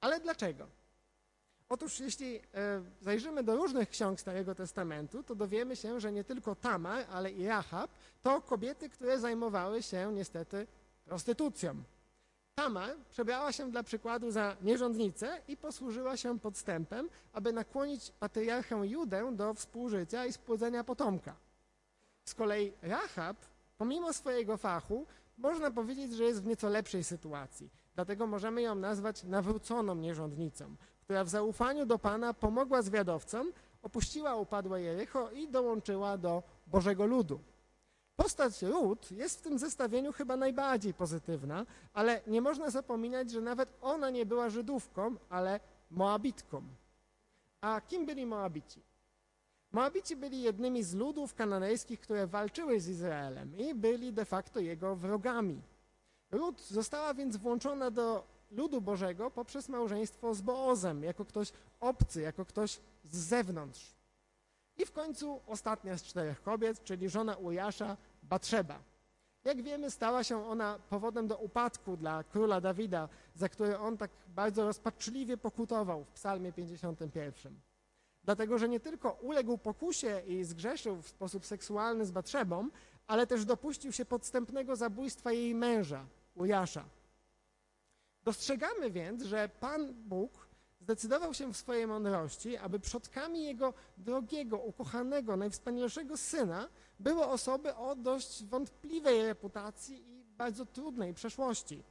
Ale 0.00 0.20
dlaczego? 0.20 0.66
Otóż 1.68 2.00
jeśli 2.00 2.36
e, 2.36 2.40
zajrzymy 3.00 3.42
do 3.42 3.56
różnych 3.56 3.88
ksiąg 3.88 4.20
Starego 4.20 4.54
Testamentu, 4.54 5.22
to 5.22 5.34
dowiemy 5.34 5.76
się, 5.76 6.00
że 6.00 6.12
nie 6.12 6.24
tylko 6.24 6.54
Tamar, 6.54 7.04
ale 7.10 7.30
i 7.30 7.46
Rahab 7.46 7.90
to 8.22 8.40
kobiety, 8.40 8.88
które 8.88 9.18
zajmowały 9.18 9.82
się 9.82 10.12
niestety 10.12 10.66
prostytucją. 11.04 11.74
Tamar 12.54 12.96
przebrała 13.10 13.52
się 13.52 13.70
dla 13.70 13.82
przykładu 13.82 14.30
za 14.30 14.56
nierządnicę 14.62 15.40
i 15.48 15.56
posłużyła 15.56 16.16
się 16.16 16.38
podstępem, 16.38 17.08
aby 17.32 17.52
nakłonić 17.52 18.12
patriarchę 18.20 18.86
Judę 18.86 19.36
do 19.36 19.54
współżycia 19.54 20.26
i 20.26 20.32
spłodzenia 20.32 20.84
potomka. 20.84 21.36
Z 22.24 22.34
kolei 22.34 22.72
Rahab, 22.82 23.36
pomimo 23.78 24.12
swojego 24.12 24.56
fachu, 24.56 25.06
można 25.38 25.70
powiedzieć, 25.70 26.12
że 26.12 26.24
jest 26.24 26.42
w 26.42 26.46
nieco 26.46 26.68
lepszej 26.68 27.04
sytuacji. 27.04 27.70
Dlatego 27.94 28.26
możemy 28.26 28.62
ją 28.62 28.74
nazwać 28.74 29.24
nawróconą 29.24 29.94
nierządnicą, 29.94 30.76
która 31.00 31.24
w 31.24 31.28
zaufaniu 31.28 31.86
do 31.86 31.98
Pana 31.98 32.34
pomogła 32.34 32.82
zwiadowcom, 32.82 33.52
opuściła 33.82 34.36
upadłe 34.36 34.82
Jericho 34.82 35.30
i 35.30 35.48
dołączyła 35.48 36.18
do 36.18 36.42
Bożego 36.66 37.06
ludu. 37.06 37.40
Postać 38.16 38.62
Rut 38.62 39.10
jest 39.10 39.38
w 39.38 39.42
tym 39.42 39.58
zestawieniu 39.58 40.12
chyba 40.12 40.36
najbardziej 40.36 40.94
pozytywna, 40.94 41.66
ale 41.92 42.20
nie 42.26 42.40
można 42.40 42.70
zapominać, 42.70 43.30
że 43.30 43.40
nawet 43.40 43.68
ona 43.80 44.10
nie 44.10 44.26
była 44.26 44.50
Żydówką, 44.50 45.16
ale 45.28 45.60
Moabitką. 45.90 46.62
A 47.60 47.80
kim 47.80 48.06
byli 48.06 48.26
Moabici? 48.26 48.80
Moabici 49.72 50.16
byli 50.16 50.42
jednymi 50.42 50.82
z 50.82 50.94
ludów 50.94 51.34
kananejskich, 51.34 52.00
które 52.00 52.26
walczyły 52.26 52.80
z 52.80 52.88
Izraelem 52.88 53.58
i 53.58 53.74
byli 53.74 54.12
de 54.12 54.24
facto 54.24 54.60
jego 54.60 54.96
wrogami. 54.96 55.62
Rut 56.30 56.62
została 56.62 57.14
więc 57.14 57.36
włączona 57.36 57.90
do 57.90 58.24
ludu 58.50 58.80
Bożego 58.80 59.30
poprzez 59.30 59.68
małżeństwo 59.68 60.34
z 60.34 60.40
Boozem, 60.40 61.02
jako 61.02 61.24
ktoś 61.24 61.52
obcy, 61.80 62.20
jako 62.20 62.44
ktoś 62.44 62.80
z 63.04 63.18
zewnątrz. 63.18 63.94
I 64.76 64.86
w 64.86 64.92
końcu 64.92 65.40
ostatnia 65.46 65.98
z 65.98 66.02
czterech 66.02 66.42
kobiet, 66.42 66.84
czyli 66.84 67.08
żona 67.08 67.36
Ujasza, 67.36 67.96
Batrzeba. 68.22 68.78
Jak 69.44 69.62
wiemy, 69.62 69.90
stała 69.90 70.24
się 70.24 70.46
ona 70.46 70.78
powodem 70.90 71.28
do 71.28 71.36
upadku 71.36 71.96
dla 71.96 72.24
króla 72.24 72.60
Dawida, 72.60 73.08
za 73.34 73.48
który 73.48 73.78
on 73.78 73.96
tak 73.96 74.10
bardzo 74.28 74.64
rozpaczliwie 74.64 75.36
pokutował 75.36 76.04
w 76.04 76.10
psalmie 76.10 76.52
51. 76.52 77.60
Dlatego, 78.24 78.58
że 78.58 78.68
nie 78.68 78.80
tylko 78.80 79.10
uległ 79.10 79.58
pokusie 79.58 80.22
i 80.26 80.44
zgrzeszył 80.44 81.02
w 81.02 81.08
sposób 81.08 81.46
seksualny 81.46 82.06
z 82.06 82.10
Batrzebą, 82.10 82.68
ale 83.06 83.26
też 83.26 83.44
dopuścił 83.44 83.92
się 83.92 84.04
podstępnego 84.04 84.76
zabójstwa 84.76 85.32
jej 85.32 85.54
męża, 85.54 86.06
Ujasza. 86.34 86.84
Dostrzegamy 88.24 88.90
więc, 88.90 89.22
że 89.22 89.48
Pan 89.48 89.94
Bóg 89.94 90.43
zdecydował 90.84 91.34
się 91.34 91.52
w 91.52 91.56
swojej 91.56 91.86
mądrości, 91.86 92.56
aby 92.56 92.80
przodkami 92.80 93.44
jego 93.44 93.74
drogiego, 93.98 94.58
ukochanego, 94.58 95.36
najwspanialszego 95.36 96.16
syna 96.16 96.68
były 97.00 97.26
osoby 97.26 97.74
o 97.74 97.96
dość 97.96 98.44
wątpliwej 98.44 99.22
reputacji 99.22 99.96
i 100.10 100.24
bardzo 100.24 100.66
trudnej 100.66 101.14
przeszłości. 101.14 101.82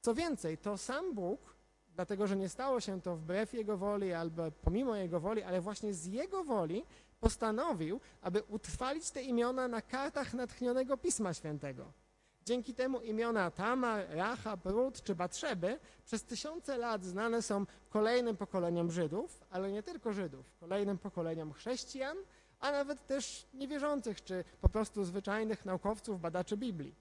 Co 0.00 0.14
więcej, 0.14 0.58
to 0.58 0.78
sam 0.78 1.14
Bóg, 1.14 1.56
dlatego 1.94 2.26
że 2.26 2.36
nie 2.36 2.48
stało 2.48 2.80
się 2.80 3.00
to 3.00 3.16
wbrew 3.16 3.54
jego 3.54 3.76
woli 3.76 4.12
albo 4.12 4.42
pomimo 4.50 4.96
jego 4.96 5.20
woli, 5.20 5.42
ale 5.42 5.60
właśnie 5.60 5.94
z 5.94 6.06
jego 6.06 6.44
woli 6.44 6.84
postanowił, 7.20 8.00
aby 8.22 8.42
utrwalić 8.42 9.10
te 9.10 9.22
imiona 9.22 9.68
na 9.68 9.82
kartach 9.82 10.34
natchnionego 10.34 10.96
Pisma 10.96 11.34
Świętego. 11.34 11.92
Dzięki 12.48 12.74
temu 12.74 13.00
imiona 13.00 13.50
Tamar, 13.50 14.06
Rahab, 14.10 14.66
Rut 14.66 15.02
czy 15.02 15.14
Batrzeby 15.14 15.78
przez 16.04 16.24
tysiące 16.24 16.78
lat 16.78 17.04
znane 17.04 17.42
są 17.42 17.66
kolejnym 17.90 18.36
pokoleniom 18.36 18.90
Żydów, 18.90 19.40
ale 19.50 19.72
nie 19.72 19.82
tylko 19.82 20.12
Żydów, 20.12 20.52
kolejnym 20.60 20.98
pokoleniom 20.98 21.52
chrześcijan, 21.52 22.16
a 22.60 22.72
nawet 22.72 23.06
też 23.06 23.46
niewierzących 23.54 24.24
czy 24.24 24.44
po 24.60 24.68
prostu 24.68 25.04
zwyczajnych 25.04 25.64
naukowców, 25.64 26.20
badaczy 26.20 26.56
Biblii. 26.56 26.94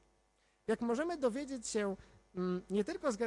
Jak 0.67 0.81
możemy 0.81 1.17
dowiedzieć 1.17 1.67
się 1.67 1.95
mm, 2.35 2.61
nie 2.69 2.83
tylko 2.83 3.11
z 3.11 3.17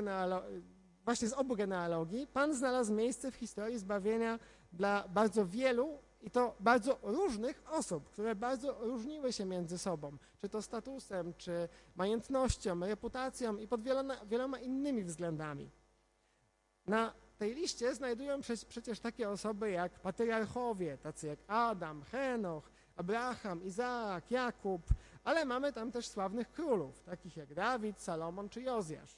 właśnie 1.05 1.29
z 1.29 1.33
obu 1.33 1.57
genealogii, 1.57 2.27
Pan 2.27 2.55
znalazł 2.55 2.93
miejsce 2.95 3.31
w 3.31 3.35
historii 3.35 3.79
zbawienia 3.79 4.39
dla 4.73 5.09
bardzo 5.09 5.47
wielu 5.47 5.99
i 6.23 6.31
to 6.31 6.55
bardzo 6.61 6.99
różnych 7.03 7.63
osób, 7.71 8.11
które 8.11 8.35
bardzo 8.35 8.73
różniły 8.81 9.33
się 9.33 9.45
między 9.45 9.79
sobą, 9.79 10.17
czy 10.39 10.49
to 10.49 10.63
statusem, 10.63 11.35
czy 11.35 11.69
majątnością, 11.97 12.81
reputacją 12.81 13.57
i 13.57 13.69
pod 13.69 13.83
wieloma, 13.83 14.25
wieloma 14.25 14.59
innymi 14.59 15.05
względami. 15.05 15.71
Na 16.87 17.13
tej 17.39 17.55
liście 17.55 17.95
znajdują 17.95 18.43
się 18.43 18.55
przecież 18.69 19.01
takie 19.01 19.31
osoby 19.31 19.71
jak 19.71 20.01
patriarchowie, 20.01 20.99
tacy 20.99 21.27
jak 21.27 21.39
Adam, 21.47 22.03
Henoch, 22.03 22.71
Abraham, 22.97 23.65
Izaak, 23.65 24.31
Jakub, 24.31 24.83
ale 25.25 25.45
mamy 25.45 25.73
tam 25.73 25.93
też 25.93 26.09
sławnych 26.09 26.53
królów, 26.53 27.03
takich 27.03 27.37
jak 27.37 27.55
Dawid, 27.55 28.01
Salomon 28.01 28.49
czy 28.49 28.63
Jozjasz. 28.63 29.17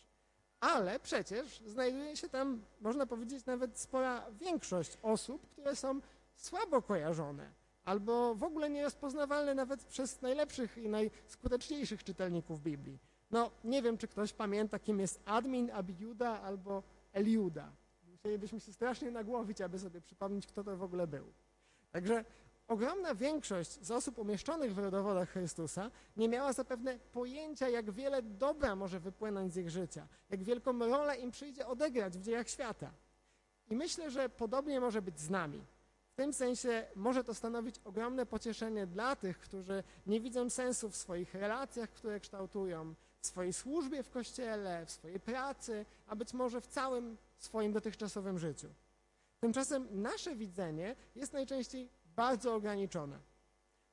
Ale 0.61 1.01
przecież 1.01 1.63
znajduje 1.67 2.17
się 2.17 2.29
tam, 2.29 2.65
można 2.81 3.07
powiedzieć, 3.07 3.47
nawet 3.47 3.79
spora 3.79 4.27
większość 4.41 4.99
osób, 5.03 5.47
które 5.47 5.77
są 5.77 6.01
słabo 6.37 6.83
kojarzone 6.83 7.53
albo 7.85 8.35
w 8.35 8.45
ogóle 8.45 8.71
nierozpoznawalne 8.71 9.55
nawet 9.55 9.85
przez 9.85 10.23
najlepszych 10.23 10.79
i 10.79 10.89
najskuteczniejszych 10.89 12.05
czytelników 12.05 12.61
Biblii. 12.61 12.99
No, 13.31 13.51
nie 13.65 13.83
wiem, 13.83 13.99
czy 13.99 14.09
ktoś 14.09 14.33
pamięta, 14.33 14.79
kim 14.79 15.01
jest 15.01 15.21
Admin, 15.25 15.71
Abiuda 15.71 16.41
albo 16.41 16.83
Eliuda. 17.13 17.73
Musielibyśmy 18.09 18.61
się 18.61 18.73
strasznie 18.73 19.11
nagłowić, 19.11 19.61
aby 19.61 19.79
sobie 19.79 20.01
przypomnieć, 20.01 20.47
kto 20.47 20.65
to 20.65 20.77
w 20.77 20.83
ogóle 20.83 21.07
był. 21.07 21.33
Także 21.93 22.25
ogromna 22.69 23.15
większość 23.15 23.85
z 23.85 23.91
osób 23.91 24.19
umieszczonych 24.19 24.75
w 24.75 24.79
rodowodach 24.79 25.29
Chrystusa 25.29 25.91
nie 26.17 26.29
miała 26.29 26.53
zapewne 26.53 26.99
pojęcia, 26.99 27.69
jak 27.69 27.91
wiele 27.91 28.23
dobra 28.23 28.77
może 28.77 29.01
wypłynąć 29.01 29.53
z 29.53 29.57
ich 29.57 29.71
życia, 29.71 30.09
jak 30.31 30.43
wielką 30.43 30.79
rolę 30.79 31.17
im 31.17 31.31
przyjdzie 31.31 31.67
odegrać 31.67 32.19
w 32.19 32.23
dziejach 32.23 32.49
świata. 32.49 32.91
I 33.71 33.77
myślę, 33.77 34.11
że 34.11 34.29
podobnie 34.29 34.81
może 34.81 35.03
być 35.03 35.21
z 35.21 35.31
nami. 35.31 35.65
W 36.13 36.15
tym 36.17 36.33
sensie 36.33 36.87
może 36.97 37.25
to 37.25 37.35
stanowić 37.35 37.79
ogromne 37.85 38.27
pocieszenie 38.27 38.87
dla 38.87 39.17
tych, 39.17 39.39
którzy 39.39 39.85
nie 40.07 40.21
widzą 40.21 40.51
sensu 40.51 40.91
w 40.91 40.97
swoich 40.97 41.35
relacjach, 41.35 41.91
które 41.91 42.21
kształtują, 42.21 42.95
w 43.21 43.27
swojej 43.27 43.53
służbie 43.53 44.03
w 44.03 44.11
kościele, 44.11 44.87
w 44.87 44.91
swojej 44.91 45.21
pracy, 45.21 45.87
a 46.07 46.17
być 46.17 46.33
może 46.33 46.61
w 46.61 46.67
całym 46.67 47.17
swoim 47.39 47.73
dotychczasowym 47.73 48.39
życiu. 48.39 48.69
Tymczasem 49.41 50.03
nasze 50.03 50.37
widzenie 50.37 50.97
jest 51.15 51.33
najczęściej 51.33 51.89
bardzo 52.05 52.55
ograniczone. 52.55 53.19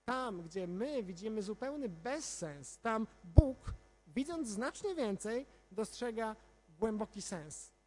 Tam, 0.06 0.42
gdzie 0.42 0.68
my 0.68 1.04
widzimy 1.04 1.42
zupełny 1.42 1.90
bezsens, 1.90 2.78
tam 2.78 3.08
Bóg, 3.24 3.74
widząc 4.08 4.48
znacznie 4.48 4.96
więcej, 4.96 5.46
dostrzega 5.72 6.36
głęboki 6.80 7.22
sens. 7.22 7.79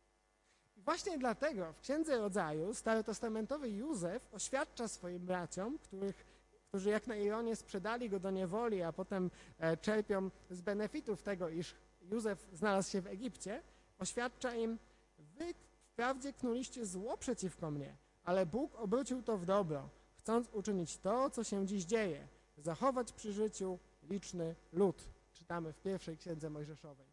Właśnie 0.84 1.18
dlatego 1.18 1.72
w 1.72 1.80
Księdze 1.80 2.18
Rodzaju 2.18 2.74
starotestamentowy 2.74 3.70
Józef 3.70 4.28
oświadcza 4.32 4.88
swoim 4.88 5.26
braciom, 5.26 5.78
których, 5.78 6.26
którzy 6.68 6.90
jak 6.90 7.06
na 7.06 7.16
ironię 7.16 7.56
sprzedali 7.56 8.10
go 8.10 8.20
do 8.20 8.30
niewoli, 8.30 8.82
a 8.82 8.92
potem 8.92 9.30
e, 9.58 9.76
czerpią 9.76 10.30
z 10.50 10.60
benefitów 10.60 11.22
tego, 11.22 11.48
iż 11.48 11.74
Józef 12.10 12.46
znalazł 12.52 12.90
się 12.90 13.00
w 13.00 13.06
Egipcie, 13.06 13.62
oświadcza 13.98 14.54
im, 14.54 14.78
wy 15.18 15.54
wprawdzie 15.92 16.32
knuliście 16.32 16.86
zło 16.86 17.16
przeciwko 17.16 17.70
mnie, 17.70 17.96
ale 18.24 18.46
Bóg 18.46 18.74
obrócił 18.74 19.22
to 19.22 19.38
w 19.38 19.44
dobro, 19.44 19.88
chcąc 20.18 20.48
uczynić 20.52 20.98
to, 20.98 21.30
co 21.30 21.44
się 21.44 21.66
dziś 21.66 21.84
dzieje, 21.84 22.28
zachować 22.58 23.12
przy 23.12 23.32
życiu 23.32 23.78
liczny 24.10 24.54
lud. 24.72 25.04
Czytamy 25.32 25.72
w 25.72 25.80
pierwszej 25.80 26.16
księdze 26.16 26.50
Mojżeszowej. 26.50 27.11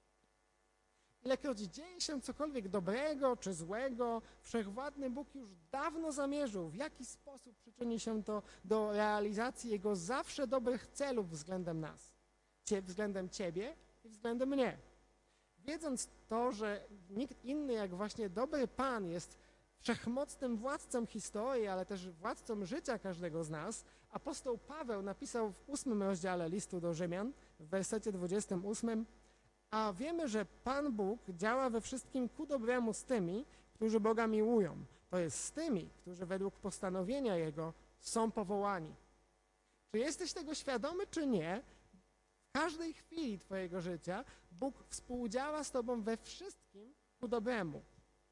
Ilekroć 1.23 1.59
dzieje 1.59 2.01
się 2.01 2.21
cokolwiek 2.21 2.67
dobrego 2.67 3.37
czy 3.37 3.53
złego, 3.53 4.21
wszechwładny 4.41 5.09
Bóg 5.09 5.35
już 5.35 5.49
dawno 5.71 6.11
zamierzył, 6.11 6.69
w 6.69 6.75
jaki 6.75 7.05
sposób 7.05 7.55
przyczyni 7.55 7.99
się 7.99 8.23
to 8.23 8.43
do 8.65 8.91
realizacji 8.91 9.71
Jego 9.71 9.95
zawsze 9.95 10.47
dobrych 10.47 10.87
celów 10.87 11.29
względem 11.29 11.79
nas, 11.79 12.13
względem 12.81 13.29
Ciebie 13.29 13.75
i 14.03 14.09
względem 14.09 14.49
mnie. 14.49 14.77
Wiedząc 15.57 16.09
to, 16.27 16.51
że 16.51 16.87
nikt 17.09 17.45
inny 17.45 17.73
jak 17.73 17.95
właśnie 17.95 18.29
dobry 18.29 18.67
Pan 18.67 19.09
jest 19.09 19.37
wszechmocnym 19.79 20.57
władcą 20.57 21.05
historii, 21.05 21.67
ale 21.67 21.85
też 21.85 22.09
władcą 22.09 22.65
życia 22.65 22.99
każdego 22.99 23.43
z 23.43 23.49
nas, 23.49 23.85
apostoł 24.11 24.57
Paweł 24.57 25.01
napisał 25.01 25.51
w 25.51 25.69
ósmym 25.69 26.03
rozdziale 26.03 26.49
listu 26.49 26.79
do 26.79 26.93
Rzymian, 26.93 27.33
w 27.59 27.67
wersecie 27.67 28.11
28, 28.11 29.05
a 29.71 29.93
wiemy, 29.93 30.27
że 30.27 30.45
Pan 30.45 30.91
Bóg 30.91 31.19
działa 31.29 31.69
we 31.69 31.81
wszystkim 31.81 32.29
ku 32.29 32.45
dobremu 32.45 32.93
z 32.93 33.03
tymi, 33.03 33.45
którzy 33.73 33.99
Boga 33.99 34.27
miłują. 34.27 34.85
To 35.09 35.17
jest 35.17 35.43
z 35.43 35.51
tymi, 35.51 35.89
którzy 36.01 36.25
według 36.25 36.55
postanowienia 36.55 37.35
Jego 37.35 37.73
są 37.99 38.31
powołani. 38.31 38.95
Czy 39.91 39.99
jesteś 39.99 40.33
tego 40.33 40.55
świadomy, 40.55 41.07
czy 41.07 41.27
nie? 41.27 41.63
W 42.49 42.51
każdej 42.51 42.93
chwili 42.93 43.39
Twojego 43.39 43.81
życia 43.81 44.25
Bóg 44.51 44.83
współdziała 44.89 45.63
z 45.63 45.71
Tobą 45.71 46.01
we 46.01 46.17
wszystkim 46.17 46.93
ku 47.19 47.27
dobremu. 47.27 47.81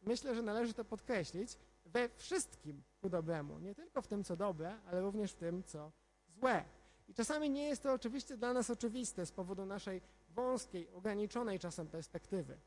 myślę, 0.02 0.36
że 0.36 0.42
należy 0.42 0.74
to 0.74 0.86
podkreślić, 0.86 1.58
we 1.86 2.10
wszystkim 2.10 2.84
ku 3.02 3.10
dobremu. 3.10 3.60
Nie 3.60 3.76
tylko 3.76 4.02
w 4.02 4.08
tym, 4.08 4.24
co 4.24 4.36
dobre, 4.36 4.80
ale 4.88 5.02
również 5.02 5.32
w 5.32 5.36
tym, 5.36 5.64
co 5.64 5.92
złe. 6.28 6.64
I 7.08 7.14
czasami 7.14 7.50
nie 7.50 7.68
jest 7.68 7.84
to 7.84 7.94
oczywiście 7.94 8.38
dla 8.38 8.54
nas 8.54 8.70
oczywiste 8.70 9.26
z 9.26 9.32
powodu 9.32 9.66
naszej 9.66 10.02
wąskiej, 10.38 10.90
ograniczonej 10.90 11.60
czasem 11.60 11.88
perspektywy. 11.88 12.58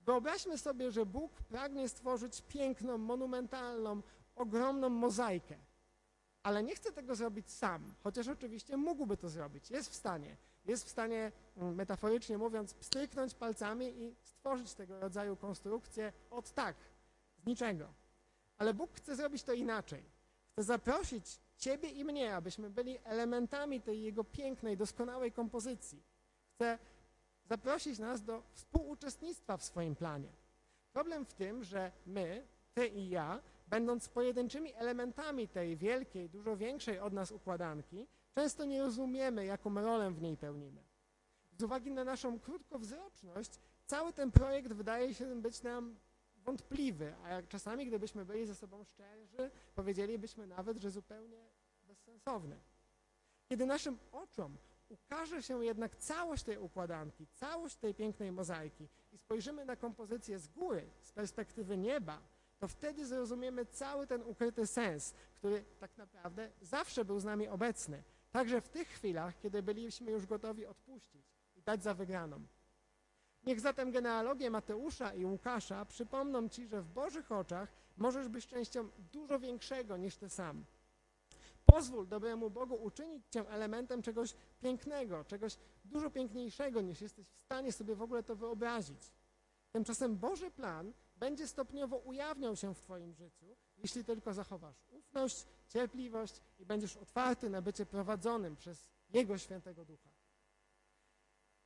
Wyobraźmy 0.00 0.58
sobie, 0.58 0.90
że 0.90 1.06
Bóg 1.06 1.32
pragnie 1.42 1.88
stworzyć 1.88 2.42
piękną, 2.42 2.98
monumentalną, 2.98 4.02
ogromną 4.36 4.88
mozaikę, 4.88 5.56
ale 6.42 6.62
nie 6.62 6.74
chce 6.74 6.92
tego 6.92 7.14
zrobić 7.14 7.50
sam, 7.50 7.94
chociaż 8.02 8.28
oczywiście 8.28 8.76
mógłby 8.76 9.16
to 9.16 9.28
zrobić, 9.28 9.70
jest 9.70 9.90
w 9.90 9.94
stanie. 9.94 10.36
Jest 10.64 10.84
w 10.84 10.88
stanie, 10.88 11.32
mm, 11.56 11.74
metaforycznie 11.74 12.38
mówiąc, 12.38 12.74
pstryknąć 12.74 13.34
palcami 13.34 14.02
i 14.02 14.14
stworzyć 14.22 14.74
tego 14.74 15.00
rodzaju 15.00 15.36
konstrukcję 15.36 16.12
od 16.30 16.50
tak, 16.50 16.76
z 17.42 17.46
niczego. 17.46 17.92
Ale 18.58 18.74
Bóg 18.74 18.90
chce 18.92 19.16
zrobić 19.16 19.42
to 19.42 19.52
inaczej. 19.52 20.04
Chce 20.52 20.62
zaprosić 20.62 21.40
Ciebie 21.56 21.88
i 21.88 22.04
mnie, 22.04 22.36
abyśmy 22.36 22.70
byli 22.70 22.98
elementami 23.04 23.80
tej 23.80 24.02
Jego 24.02 24.24
pięknej, 24.24 24.76
doskonałej 24.76 25.32
kompozycji. 25.32 26.02
Chce 26.60 26.78
zaprosić 27.44 27.98
nas 27.98 28.22
do 28.22 28.42
współuczestnictwa 28.52 29.56
w 29.56 29.64
swoim 29.64 29.96
planie. 29.96 30.28
Problem 30.92 31.24
w 31.24 31.34
tym, 31.34 31.64
że 31.64 31.92
my, 32.06 32.46
Ty 32.74 32.86
i 32.86 33.08
ja, 33.08 33.40
będąc 33.66 34.08
pojedynczymi 34.08 34.74
elementami 34.74 35.48
tej 35.48 35.76
wielkiej, 35.76 36.30
dużo 36.30 36.56
większej 36.56 36.98
od 36.98 37.12
nas 37.12 37.32
układanki, 37.32 38.06
często 38.34 38.64
nie 38.64 38.82
rozumiemy, 38.82 39.44
jaką 39.44 39.74
rolę 39.74 40.10
w 40.10 40.22
niej 40.22 40.36
pełnimy. 40.36 40.82
Z 41.58 41.62
uwagi 41.62 41.90
na 41.90 42.04
naszą 42.04 42.40
krótkowzroczność, 42.40 43.50
cały 43.86 44.12
ten 44.12 44.32
projekt 44.32 44.72
wydaje 44.72 45.14
się 45.14 45.42
być 45.42 45.62
nam 45.62 45.96
wątpliwy, 46.36 47.14
a 47.24 47.28
jak 47.28 47.48
czasami, 47.48 47.86
gdybyśmy 47.86 48.24
byli 48.24 48.46
ze 48.46 48.54
sobą 48.54 48.84
szczerzy, 48.84 49.50
powiedzielibyśmy 49.74 50.46
nawet, 50.46 50.78
że 50.78 50.90
zupełnie 50.90 51.48
bezsensowny. 51.82 52.60
Kiedy 53.48 53.66
naszym 53.66 53.98
oczom 54.12 54.56
ukaże 54.90 55.42
się 55.42 55.64
jednak 55.64 55.96
całość 55.96 56.42
tej 56.42 56.58
układanki, 56.58 57.26
całość 57.34 57.76
tej 57.76 57.94
pięknej 57.94 58.32
mozaiki 58.32 58.88
i 59.12 59.18
spojrzymy 59.18 59.64
na 59.64 59.76
kompozycję 59.76 60.38
z 60.38 60.48
góry, 60.48 60.90
z 61.02 61.12
perspektywy 61.12 61.76
nieba, 61.76 62.22
to 62.58 62.68
wtedy 62.68 63.06
zrozumiemy 63.06 63.66
cały 63.66 64.06
ten 64.06 64.22
ukryty 64.22 64.66
sens, 64.66 65.14
który 65.36 65.64
tak 65.80 65.96
naprawdę 65.96 66.50
zawsze 66.60 67.04
był 67.04 67.20
z 67.20 67.24
nami 67.24 67.48
obecny. 67.48 68.02
Także 68.32 68.60
w 68.60 68.68
tych 68.68 68.88
chwilach, 68.88 69.38
kiedy 69.38 69.62
byliśmy 69.62 70.10
już 70.10 70.26
gotowi 70.26 70.66
odpuścić 70.66 71.26
i 71.56 71.62
dać 71.62 71.82
za 71.82 71.94
wygraną. 71.94 72.40
Niech 73.44 73.60
zatem 73.60 73.90
genealogie 73.90 74.50
Mateusza 74.50 75.14
i 75.14 75.24
Łukasza 75.24 75.84
przypomną 75.84 76.48
Ci, 76.48 76.66
że 76.66 76.82
w 76.82 76.88
Bożych 76.88 77.32
oczach 77.32 77.72
możesz 77.96 78.28
być 78.28 78.46
częścią 78.46 78.88
dużo 79.12 79.38
większego 79.38 79.96
niż 79.96 80.16
Ty 80.16 80.28
sam. 80.28 80.64
Pozwól 81.70 82.06
dobremu 82.06 82.50
Bogu 82.50 82.74
uczynić 82.74 83.26
Cię 83.30 83.48
elementem 83.48 84.02
czegoś 84.02 84.34
pięknego, 84.60 85.24
czegoś 85.24 85.56
dużo 85.84 86.10
piękniejszego 86.10 86.80
niż 86.80 87.00
jesteś 87.00 87.26
w 87.26 87.44
stanie 87.44 87.72
sobie 87.72 87.94
w 87.94 88.02
ogóle 88.02 88.22
to 88.22 88.36
wyobrazić. 88.36 89.12
Tymczasem 89.72 90.16
Boży 90.16 90.50
plan 90.50 90.92
będzie 91.16 91.48
stopniowo 91.48 91.96
ujawniał 91.96 92.56
się 92.56 92.74
w 92.74 92.80
Twoim 92.80 93.14
życiu, 93.14 93.56
jeśli 93.76 94.04
tylko 94.04 94.34
zachowasz 94.34 94.76
ufność, 94.90 95.46
cierpliwość 95.68 96.40
i 96.58 96.66
będziesz 96.66 96.96
otwarty 96.96 97.50
na 97.50 97.62
bycie 97.62 97.86
prowadzonym 97.86 98.56
przez 98.56 98.88
Jego 99.10 99.38
świętego 99.38 99.84
ducha. 99.84 100.10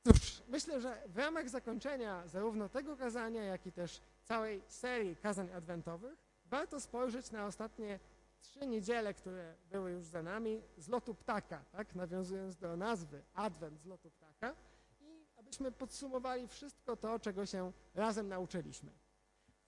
Cóż, 0.07 0.43
myślę, 0.47 0.81
że 0.81 1.03
w 1.07 1.17
ramach 1.17 1.49
zakończenia 1.49 2.27
zarówno 2.27 2.69
tego 2.69 2.97
kazania, 2.97 3.43
jak 3.43 3.67
i 3.67 3.71
też 3.71 4.01
całej 4.23 4.61
serii 4.67 5.15
kazań 5.15 5.51
adwentowych 5.51 6.25
warto 6.45 6.79
spojrzeć 6.79 7.31
na 7.31 7.45
ostatnie 7.45 7.99
trzy 8.45 8.67
niedziele, 8.67 9.13
które 9.13 9.55
były 9.71 9.91
już 9.91 10.05
za 10.05 10.23
nami, 10.23 10.61
z 10.77 10.87
lotu 10.87 11.15
ptaka, 11.15 11.65
tak? 11.71 11.95
nawiązując 11.95 12.57
do 12.57 12.77
nazwy 12.77 13.23
Adwent 13.33 13.79
z 13.79 13.85
lotu 13.85 14.11
ptaka 14.11 14.55
i 15.01 15.25
abyśmy 15.37 15.71
podsumowali 15.71 16.47
wszystko 16.47 16.95
to, 16.95 17.19
czego 17.19 17.45
się 17.45 17.71
razem 17.95 18.27
nauczyliśmy. 18.27 18.91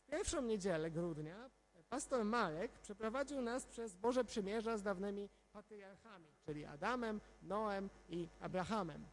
W 0.07 0.11
pierwszą 0.11 0.41
niedzielę 0.41 0.91
grudnia 0.91 1.49
pastor 1.89 2.25
Marek 2.25 2.71
przeprowadził 2.79 3.41
nas 3.41 3.65
przez 3.65 3.95
Boże 3.95 4.25
Przymierza 4.25 4.77
z 4.77 4.83
dawnymi 4.83 5.29
patriarchami, 5.51 6.27
czyli 6.45 6.65
Adamem, 6.65 7.21
Noem 7.41 7.89
i 8.09 8.29
Abrahamem. 8.39 9.05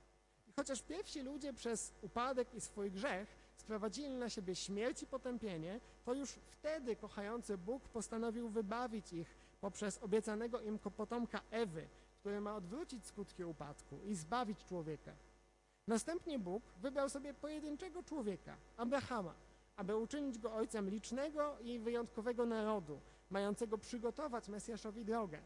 I 0.46 0.52
chociaż 0.52 0.82
pierwsi 0.82 1.22
ludzie 1.22 1.52
przez 1.52 1.92
upadek 2.02 2.54
i 2.54 2.60
swój 2.60 2.90
grzech 2.90 3.36
sprowadzili 3.56 4.16
na 4.16 4.28
siebie 4.30 4.54
śmierć 4.54 5.02
i 5.02 5.06
potępienie, 5.06 5.80
to 6.04 6.14
już 6.14 6.30
wtedy 6.30 6.96
kochający 6.96 7.58
Bóg 7.58 7.88
postanowił 7.88 8.48
wybawić 8.48 9.12
ich 9.12 9.36
poprzez 9.64 9.98
obiecanego 10.02 10.60
im 10.60 10.78
potomka 10.78 11.40
Ewy, 11.50 11.88
który 12.20 12.40
ma 12.40 12.56
odwrócić 12.56 13.06
skutki 13.06 13.44
upadku 13.44 13.98
i 14.06 14.14
zbawić 14.14 14.64
człowieka. 14.64 15.12
Następnie 15.86 16.38
Bóg 16.38 16.62
wybrał 16.82 17.08
sobie 17.08 17.34
pojedynczego 17.34 18.02
człowieka, 18.02 18.56
Abrahama, 18.76 19.34
aby 19.76 19.96
uczynić 19.96 20.38
go 20.38 20.54
ojcem 20.54 20.90
licznego 20.90 21.56
i 21.60 21.78
wyjątkowego 21.78 22.46
narodu, 22.46 23.00
mającego 23.30 23.78
przygotować 23.78 24.48
Mesjaszowi 24.48 25.04
drogę. 25.04 25.38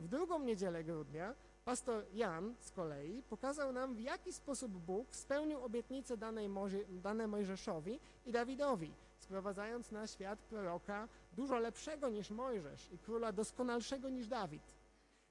W 0.00 0.08
drugą 0.08 0.38
niedzielę 0.38 0.84
grudnia 0.84 1.34
pastor 1.64 2.04
Jan 2.12 2.54
z 2.60 2.70
kolei 2.70 3.22
pokazał 3.22 3.72
nam, 3.72 3.94
w 3.94 4.00
jaki 4.00 4.32
sposób 4.32 4.72
Bóg 4.72 5.14
spełnił 5.14 5.64
obietnicę 5.64 6.16
danej 6.16 6.50
dane 6.88 7.26
Mojżeszowi 7.26 8.00
i 8.26 8.32
Dawidowi, 8.32 8.92
sprowadzając 9.18 9.92
na 9.92 10.06
świat 10.06 10.38
proroka 10.38 11.08
dużo 11.32 11.58
lepszego 11.58 12.08
niż 12.08 12.30
Mojżesz 12.30 12.92
i 12.92 12.98
króla 12.98 13.32
doskonalszego 13.32 14.08
niż 14.08 14.28
Dawid. 14.28 14.76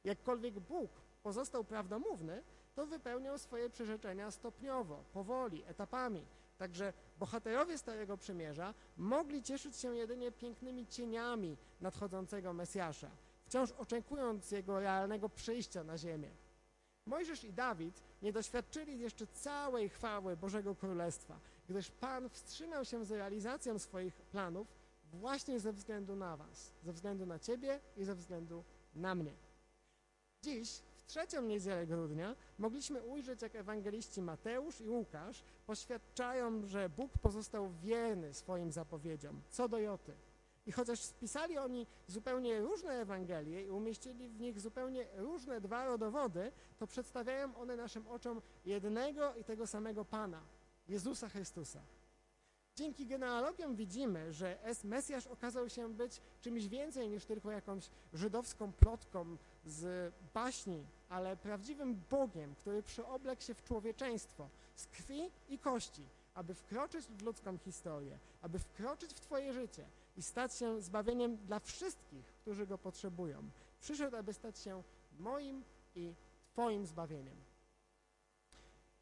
Jakkolwiek 0.04 0.60
Bóg 0.60 0.92
pozostał 1.24 1.64
prawdomówny, 1.64 2.44
to 2.76 2.88
wypełniał 2.88 3.38
swoje 3.38 3.70
przyrzeczenia 3.70 4.32
stopniowo, 4.32 5.04
powoli, 5.14 5.64
etapami. 5.68 6.26
Także 6.58 6.94
bohaterowie 7.20 7.78
Starego 7.78 8.18
Przymierza 8.18 8.74
mogli 8.98 9.44
cieszyć 9.44 9.78
się 9.78 9.96
jedynie 9.96 10.32
pięknymi 10.32 10.88
cieniami 10.88 11.58
nadchodzącego 11.82 12.54
Mesjasza, 12.54 13.10
wciąż 13.46 13.72
oczekując 13.72 14.52
jego 14.52 14.80
realnego 14.80 15.30
przyjścia 15.30 15.84
na 15.84 15.98
ziemię. 15.98 16.30
Mojżesz 17.06 17.44
i 17.44 17.54
Dawid 17.54 18.04
nie 18.22 18.34
doświadczyli 18.34 19.00
jeszcze 19.00 19.28
całej 19.28 19.90
chwały 19.90 20.38
Bożego 20.38 20.76
Królestwa, 20.76 21.40
gdyż 21.70 21.92
Pan 21.92 22.30
wstrzymał 22.30 22.86
się 22.86 23.06
z 23.06 23.12
realizacją 23.12 23.80
swoich 23.80 24.16
planów 24.16 24.68
właśnie 25.14 25.60
ze 25.60 25.74
względu 25.74 26.16
na 26.16 26.38
Was, 26.38 26.72
ze 26.84 26.94
względu 26.94 27.26
na 27.26 27.40
Ciebie 27.40 27.80
i 27.98 28.04
ze 28.04 28.16
względu 28.16 28.64
na 28.96 29.16
mnie. 29.16 29.34
Dziś, 30.42 30.82
w 30.96 31.04
trzecią 31.06 31.42
niedzielę 31.42 31.88
grudnia, 31.88 32.36
mogliśmy 32.58 33.04
ujrzeć, 33.04 33.42
jak 33.42 33.56
ewangeliści 33.56 34.22
Mateusz 34.22 34.82
i 34.82 34.90
Łukasz 34.90 35.44
poświadczają, 35.66 36.66
że 36.66 36.90
Bóg 36.90 37.18
pozostał 37.18 37.72
wierny 37.84 38.34
swoim 38.34 38.72
zapowiedziom, 38.72 39.42
co 39.50 39.70
do 39.70 39.80
Joty. 39.80 40.14
I 40.66 40.72
chociaż 40.72 41.00
spisali 41.00 41.58
oni 41.58 41.88
zupełnie 42.08 42.62
różne 42.62 42.94
Ewangelie 42.94 43.64
i 43.64 43.70
umieścili 43.70 44.30
w 44.30 44.40
nich 44.40 44.60
zupełnie 44.60 45.08
różne 45.16 45.62
dwa 45.62 45.86
rodowody, 45.86 46.52
to 46.78 46.88
przedstawiają 46.88 47.56
one 47.56 47.76
naszym 47.76 48.08
oczom 48.08 48.42
jednego 48.66 49.36
i 49.36 49.44
tego 49.44 49.68
samego 49.68 50.06
Pana, 50.06 50.42
Jezusa 50.88 51.30
Chrystusa. 51.30 51.82
Dzięki 52.78 53.06
genealogiom 53.06 53.76
widzimy, 53.76 54.34
że 54.34 54.58
Mesjasz 54.84 55.28
okazał 55.28 55.70
się 55.70 55.94
być 55.94 56.22
czymś 56.42 56.68
więcej 56.68 57.10
niż 57.10 57.26
tylko 57.26 57.52
jakąś 57.52 57.90
żydowską 58.14 58.72
plotką 58.72 59.38
z 59.66 60.14
baśni, 60.34 60.86
ale 61.10 61.38
prawdziwym 61.38 62.02
Bogiem, 62.10 62.56
który 62.56 62.84
przyoblekł 62.84 63.42
się 63.42 63.54
w 63.54 63.64
człowieczeństwo 63.64 64.50
z 64.76 64.88
krwi 64.88 65.32
i 65.50 65.60
kości, 65.60 66.04
aby 66.34 66.54
wkroczyć 66.54 67.06
w 67.06 67.22
ludzką 67.22 67.58
historię, 67.58 68.20
aby 68.42 68.60
wkroczyć 68.60 69.14
w 69.14 69.20
Twoje 69.20 69.54
życie 69.54 69.86
i 70.18 70.22
stać 70.22 70.56
się 70.56 70.82
zbawieniem 70.82 71.38
dla 71.38 71.60
wszystkich, 71.60 72.26
którzy 72.26 72.68
Go 72.68 72.78
potrzebują. 72.78 73.50
Przyszedł, 73.82 74.18
aby 74.18 74.34
stać 74.34 74.60
się 74.60 74.84
moim 75.20 75.64
i 75.96 76.14
Twoim 76.54 76.86
zbawieniem. 76.86 77.47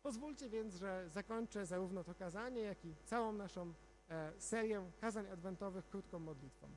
Pozwólcie 0.05 0.49
więc, 0.49 0.75
że 0.75 1.09
zakończę 1.09 1.65
zarówno 1.65 2.03
to 2.03 2.15
kazanie, 2.15 2.61
jak 2.61 2.85
i 2.85 2.95
całą 3.05 3.33
naszą 3.33 3.73
e, 4.09 4.31
serię 4.37 4.91
kazań 5.01 5.27
adwentowych 5.27 5.89
krótką 5.89 6.19
modlitwą. 6.19 6.67